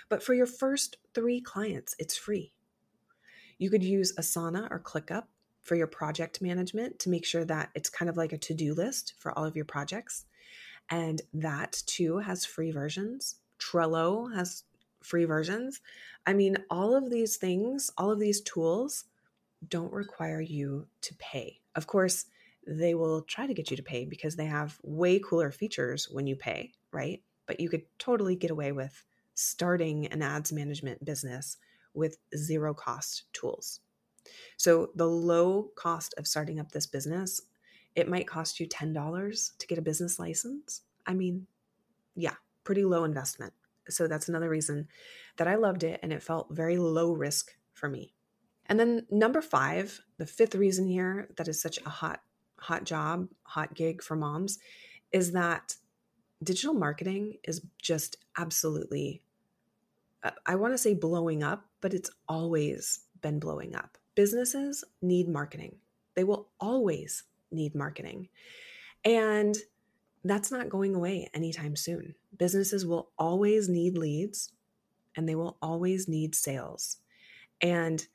But 0.10 0.24
for 0.24 0.34
your 0.34 0.46
first 0.46 0.98
three 1.13 1.41
clients, 1.41 1.96
it's 2.00 2.15
free. 2.15 2.54
You 3.58 3.70
could 3.70 3.84
use 3.84 4.15
Asana 4.15 4.70
or 4.70 4.80
ClickUp 4.80 5.24
for 5.67 5.75
your 5.75 5.88
project 5.88 6.41
management 6.41 6.97
to 6.99 7.10
make 7.10 7.25
sure 7.25 7.43
that 7.43 7.69
it's 7.75 7.89
kind 7.89 8.10
of 8.10 8.15
like 8.15 8.32
a 8.32 8.38
to 8.38 8.53
do 8.53 8.73
list 8.73 9.13
for 9.19 9.38
all 9.38 9.43
of 9.43 9.56
your 9.56 9.65
projects. 9.65 10.25
And 10.89 11.21
that 11.34 11.84
too 11.86 12.19
has 12.19 12.45
free 12.45 12.71
versions. 12.71 13.36
Trello 13.60 14.34
has 14.34 14.63
free 15.03 15.25
versions. 15.25 15.82
I 16.25 16.34
mean, 16.34 16.58
all 16.69 16.95
of 16.95 17.10
these 17.10 17.36
things, 17.36 17.91
all 17.97 18.12
of 18.12 18.19
these 18.19 18.39
tools 18.41 19.03
don't 19.67 19.91
require 19.91 20.39
you 20.39 20.88
to 21.01 21.13
pay. 21.15 21.60
Of 21.75 21.86
course, 21.86 22.25
they 22.65 22.95
will 22.95 23.21
try 23.21 23.45
to 23.45 23.53
get 23.53 23.69
you 23.69 23.77
to 23.77 23.84
pay 23.84 24.06
because 24.06 24.36
they 24.36 24.45
have 24.45 24.77
way 24.84 25.19
cooler 25.19 25.51
features 25.51 26.08
when 26.10 26.27
you 26.27 26.36
pay, 26.38 26.71
right? 26.93 27.21
But 27.45 27.60
you 27.60 27.69
could 27.69 27.84
totally 27.99 28.36
get 28.36 28.51
away 28.51 28.71
with 28.71 29.03
starting 29.34 30.08
an 30.08 30.21
ads 30.21 30.53
management 30.53 31.03
business 31.03 31.58
with 31.93 32.17
zero 32.36 32.73
cost 32.73 33.23
tools. 33.34 33.82
So 34.58 34.92
the 34.96 35.08
low 35.08 35.72
cost 35.76 36.13
of 36.18 36.28
starting 36.28 36.60
up 36.60 36.72
this 36.72 36.88
business, 36.88 37.42
it 37.96 38.10
might 38.10 38.28
cost 38.28 38.60
you 38.60 38.68
$10 38.68 39.58
to 39.58 39.68
get 39.68 39.78
a 39.78 39.82
business 39.82 40.20
license. 40.20 40.82
I 41.06 41.13
mean, 41.13 41.48
yeah, 42.16 42.36
pretty 42.63 42.84
low 42.84 43.04
investment. 43.04 43.54
So 43.90 44.08
that's 44.08 44.28
another 44.30 44.50
reason 44.50 44.88
that 45.38 45.48
I 45.48 45.56
loved 45.56 45.84
it 45.84 46.00
and 46.04 46.12
it 46.12 46.24
felt 46.24 46.48
very 46.52 46.78
low 46.78 47.13
risk 47.13 47.56
for 47.74 47.90
me. 47.90 48.13
And 48.66 48.80
then 48.80 49.06
number 49.10 49.42
5, 49.42 50.02
the 50.18 50.26
fifth 50.26 50.56
reason 50.56 50.86
here 50.86 51.30
that 51.38 51.48
is 51.48 51.62
such 51.62 51.80
a 51.86 51.90
hot 51.90 52.22
hot 52.60 52.84
job, 52.86 53.28
hot 53.44 53.76
gig 53.76 54.02
for 54.02 54.16
moms 54.16 54.58
is 55.12 55.32
that 55.32 55.76
digital 56.44 56.74
marketing 56.74 57.38
is 57.44 57.62
just 57.82 58.18
absolutely 58.38 59.22
uh, 60.24 60.32
I 60.46 60.56
want 60.56 60.74
to 60.74 60.78
say 60.78 60.94
blowing 60.94 61.44
up, 61.44 61.66
but 61.82 61.94
it's 61.94 62.10
always 62.28 63.02
been 63.21 63.39
blowing 63.39 63.75
up 63.75 63.97
businesses 64.17 64.84
need 64.99 65.30
marketing. 65.30 65.75
They 66.15 66.23
will 66.23 66.49
always 66.60 67.23
need 67.51 67.75
marketing. 67.75 68.30
And 69.06 69.56
that's 70.23 70.51
not 70.51 70.69
going 70.69 70.95
away 70.95 71.30
anytime 71.36 71.75
soon. 71.75 72.15
Businesses 72.36 72.84
will 72.84 73.12
always 73.19 73.69
need 73.69 73.95
leads 73.95 74.51
and 75.15 75.30
they 75.30 75.36
will 75.36 75.58
always 75.62 76.08
need 76.08 76.34
sales. 76.34 76.97
And 77.62 78.06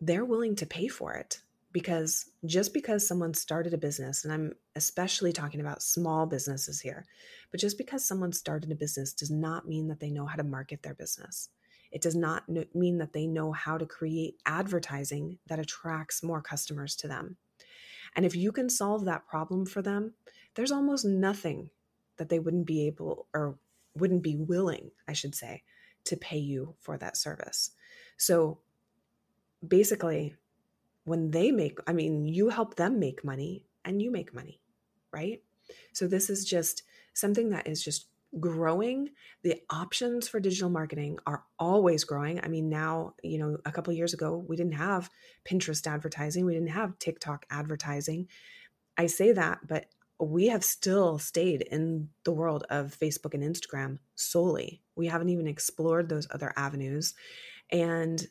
they're 0.00 0.24
willing 0.24 0.56
to 0.56 0.66
pay 0.66 0.88
for 0.88 1.12
it 1.12 1.42
because 1.70 2.30
just 2.46 2.72
because 2.72 3.06
someone 3.06 3.34
started 3.34 3.74
a 3.74 3.78
business, 3.78 4.24
and 4.24 4.32
I'm 4.32 4.52
especially 4.74 5.34
talking 5.34 5.60
about 5.60 5.82
small 5.82 6.24
businesses 6.24 6.80
here, 6.80 7.04
but 7.50 7.60
just 7.60 7.76
because 7.76 8.06
someone 8.06 8.32
started 8.32 8.72
a 8.72 8.74
business 8.74 9.12
does 9.12 9.30
not 9.30 9.68
mean 9.68 9.88
that 9.88 10.00
they 10.00 10.10
know 10.10 10.24
how 10.24 10.36
to 10.36 10.44
market 10.44 10.82
their 10.82 10.94
business. 10.94 11.50
It 11.94 12.02
does 12.02 12.16
not 12.16 12.42
mean 12.74 12.98
that 12.98 13.12
they 13.12 13.26
know 13.26 13.52
how 13.52 13.78
to 13.78 13.86
create 13.86 14.40
advertising 14.44 15.38
that 15.46 15.60
attracts 15.60 16.24
more 16.24 16.42
customers 16.42 16.96
to 16.96 17.08
them. 17.08 17.36
And 18.16 18.26
if 18.26 18.34
you 18.34 18.50
can 18.50 18.68
solve 18.68 19.04
that 19.04 19.28
problem 19.28 19.64
for 19.64 19.80
them, 19.80 20.14
there's 20.56 20.72
almost 20.72 21.04
nothing 21.04 21.70
that 22.16 22.28
they 22.28 22.40
wouldn't 22.40 22.66
be 22.66 22.86
able 22.88 23.28
or 23.32 23.58
wouldn't 23.96 24.24
be 24.24 24.36
willing, 24.36 24.90
I 25.06 25.12
should 25.12 25.36
say, 25.36 25.62
to 26.06 26.16
pay 26.16 26.38
you 26.38 26.74
for 26.80 26.98
that 26.98 27.16
service. 27.16 27.70
So 28.16 28.58
basically, 29.66 30.34
when 31.04 31.30
they 31.30 31.52
make, 31.52 31.78
I 31.86 31.92
mean, 31.92 32.26
you 32.26 32.48
help 32.48 32.74
them 32.74 32.98
make 32.98 33.24
money 33.24 33.62
and 33.84 34.02
you 34.02 34.10
make 34.10 34.34
money, 34.34 34.60
right? 35.12 35.42
So 35.92 36.08
this 36.08 36.28
is 36.28 36.44
just 36.44 36.82
something 37.12 37.50
that 37.50 37.68
is 37.68 37.84
just 37.84 38.08
growing. 38.40 39.10
The 39.42 39.60
options 39.70 40.28
for 40.28 40.40
digital 40.40 40.70
marketing 40.70 41.18
are 41.26 41.44
always 41.58 42.04
growing. 42.04 42.40
I 42.42 42.48
mean, 42.48 42.68
now, 42.68 43.14
you 43.22 43.38
know, 43.38 43.58
a 43.64 43.72
couple 43.72 43.92
years 43.92 44.14
ago, 44.14 44.44
we 44.48 44.56
didn't 44.56 44.74
have 44.74 45.10
Pinterest 45.48 45.86
advertising, 45.86 46.44
we 46.44 46.54
didn't 46.54 46.68
have 46.68 46.98
TikTok 46.98 47.46
advertising. 47.50 48.28
I 48.96 49.06
say 49.06 49.32
that, 49.32 49.60
but 49.66 49.86
we 50.20 50.46
have 50.48 50.64
still 50.64 51.18
stayed 51.18 51.62
in 51.62 52.08
the 52.24 52.32
world 52.32 52.64
of 52.70 52.96
Facebook 52.98 53.34
and 53.34 53.42
Instagram 53.42 53.98
solely. 54.14 54.82
We 54.94 55.06
haven't 55.06 55.30
even 55.30 55.46
explored 55.46 56.08
those 56.08 56.28
other 56.30 56.52
avenues. 56.56 57.14
And 57.70 58.24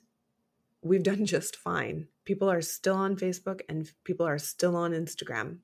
we've 0.81 1.03
done 1.03 1.25
just 1.25 1.55
fine. 1.55 2.07
People 2.25 2.49
are 2.49 2.61
still 2.61 2.95
on 2.95 3.15
Facebook 3.15 3.61
and 3.67 3.91
people 4.03 4.25
are 4.25 4.39
still 4.39 4.75
on 4.75 4.91
Instagram. 4.91 5.57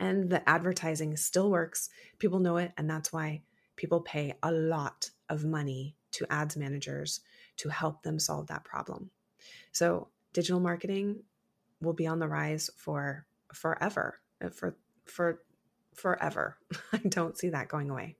And 0.00 0.30
the 0.30 0.46
advertising 0.48 1.16
still 1.16 1.50
works. 1.50 1.88
People 2.18 2.38
know 2.38 2.56
it. 2.56 2.72
And 2.76 2.88
that's 2.88 3.12
why 3.12 3.42
people 3.76 4.00
pay 4.00 4.34
a 4.42 4.50
lot 4.50 5.10
of 5.28 5.44
money 5.44 5.96
to 6.12 6.26
ads 6.30 6.56
managers 6.56 7.20
to 7.58 7.68
help 7.68 8.02
them 8.02 8.18
solve 8.18 8.46
that 8.48 8.64
problem. 8.64 9.10
So, 9.72 10.08
digital 10.32 10.60
marketing 10.60 11.22
will 11.80 11.92
be 11.92 12.06
on 12.06 12.18
the 12.18 12.28
rise 12.28 12.70
for 12.76 13.26
forever, 13.52 14.20
uh, 14.44 14.50
for 14.50 14.76
for 15.04 15.42
forever. 15.94 16.58
I 16.92 16.98
don't 16.98 17.38
see 17.38 17.50
that 17.50 17.68
going 17.68 17.90
away. 17.90 18.16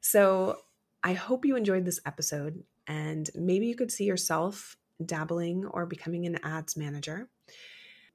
So, 0.00 0.58
I 1.02 1.12
hope 1.12 1.44
you 1.44 1.56
enjoyed 1.56 1.84
this 1.84 2.00
episode 2.06 2.64
and 2.86 3.28
maybe 3.34 3.66
you 3.66 3.76
could 3.76 3.92
see 3.92 4.04
yourself 4.04 4.76
dabbling 5.04 5.66
or 5.66 5.86
becoming 5.86 6.26
an 6.26 6.38
ads 6.42 6.76
manager. 6.76 7.28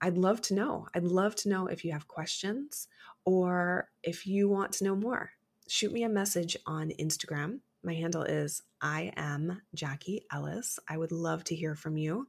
I'd 0.04 0.18
love 0.18 0.42
to 0.42 0.54
know. 0.54 0.86
I'd 0.94 1.06
love 1.06 1.34
to 1.38 1.50
know 1.50 1.68
if 1.68 1.86
you 1.86 1.94
have 1.94 2.10
questions 2.10 2.89
or 3.24 3.88
if 4.04 4.28
you 4.28 4.50
want 4.50 4.74
to 4.74 4.84
know 4.84 4.98
more. 4.98 5.32
Shoot 5.70 5.94
me 5.94 6.04
a 6.04 6.10
message 6.10 6.58
on 6.66 6.92
Instagram. 7.00 7.60
My 7.84 7.94
handle 7.94 8.24
is 8.24 8.62
I 8.82 9.13
am 9.16 9.62
Jackie 9.74 10.26
Ellis. 10.30 10.78
I 10.89 10.98
would 10.98 11.13
love 11.13 11.46
to 11.46 11.56
hear 11.56 11.74
from 11.74 11.96
you. 11.96 12.28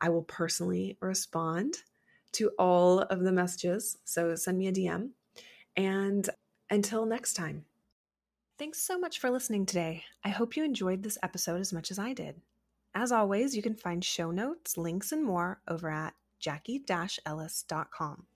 I 0.00 0.08
will 0.08 0.24
personally 0.24 0.98
respond 1.00 1.76
to 2.32 2.50
all 2.58 3.02
of 3.02 3.20
the 3.20 3.30
messages. 3.30 3.96
So 4.04 4.34
send 4.34 4.58
me 4.58 4.66
a 4.66 4.72
DM. 4.72 5.10
And 5.76 6.28
until 6.70 7.06
next 7.06 7.34
time. 7.34 7.66
Thanks 8.58 8.80
so 8.82 8.98
much 8.98 9.20
for 9.20 9.30
listening 9.30 9.64
today. 9.64 10.02
I 10.24 10.30
hope 10.30 10.56
you 10.56 10.64
enjoyed 10.64 11.04
this 11.04 11.18
episode 11.22 11.60
as 11.60 11.72
much 11.72 11.92
as 11.92 12.00
I 12.00 12.14
did. 12.14 12.40
As 12.96 13.12
always, 13.12 13.54
you 13.54 13.62
can 13.62 13.76
find 13.76 14.04
show 14.04 14.32
notes, 14.32 14.76
links, 14.76 15.12
and 15.12 15.22
more 15.22 15.60
over 15.68 15.88
at 15.88 16.12
jackie-ellis.com. 16.38 18.26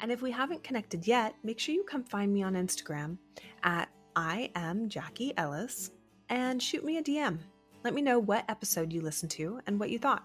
And 0.00 0.12
if 0.12 0.22
we 0.22 0.30
haven't 0.30 0.62
connected 0.62 1.06
yet, 1.06 1.34
make 1.42 1.58
sure 1.58 1.74
you 1.74 1.84
come 1.84 2.04
find 2.04 2.32
me 2.32 2.42
on 2.42 2.54
Instagram 2.54 3.16
at 3.62 3.88
I 4.16 4.50
am 4.54 4.88
Jackie 4.88 5.32
Ellis 5.36 5.90
and 6.28 6.62
shoot 6.62 6.84
me 6.84 6.98
a 6.98 7.02
DM. 7.02 7.38
Let 7.84 7.94
me 7.94 8.02
know 8.02 8.18
what 8.18 8.44
episode 8.48 8.92
you 8.92 9.00
listened 9.00 9.30
to 9.32 9.60
and 9.66 9.78
what 9.78 9.90
you 9.90 9.98
thought. 9.98 10.24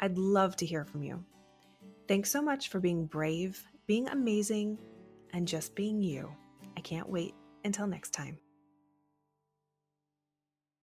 I'd 0.00 0.18
love 0.18 0.56
to 0.56 0.66
hear 0.66 0.84
from 0.84 1.02
you. 1.02 1.24
Thanks 2.06 2.30
so 2.30 2.40
much 2.40 2.68
for 2.68 2.80
being 2.80 3.06
brave, 3.06 3.62
being 3.86 4.08
amazing, 4.08 4.78
and 5.32 5.46
just 5.46 5.74
being 5.74 6.02
you. 6.02 6.30
I 6.76 6.80
can't 6.80 7.08
wait 7.08 7.34
until 7.64 7.86
next 7.86 8.12
time. 8.12 8.38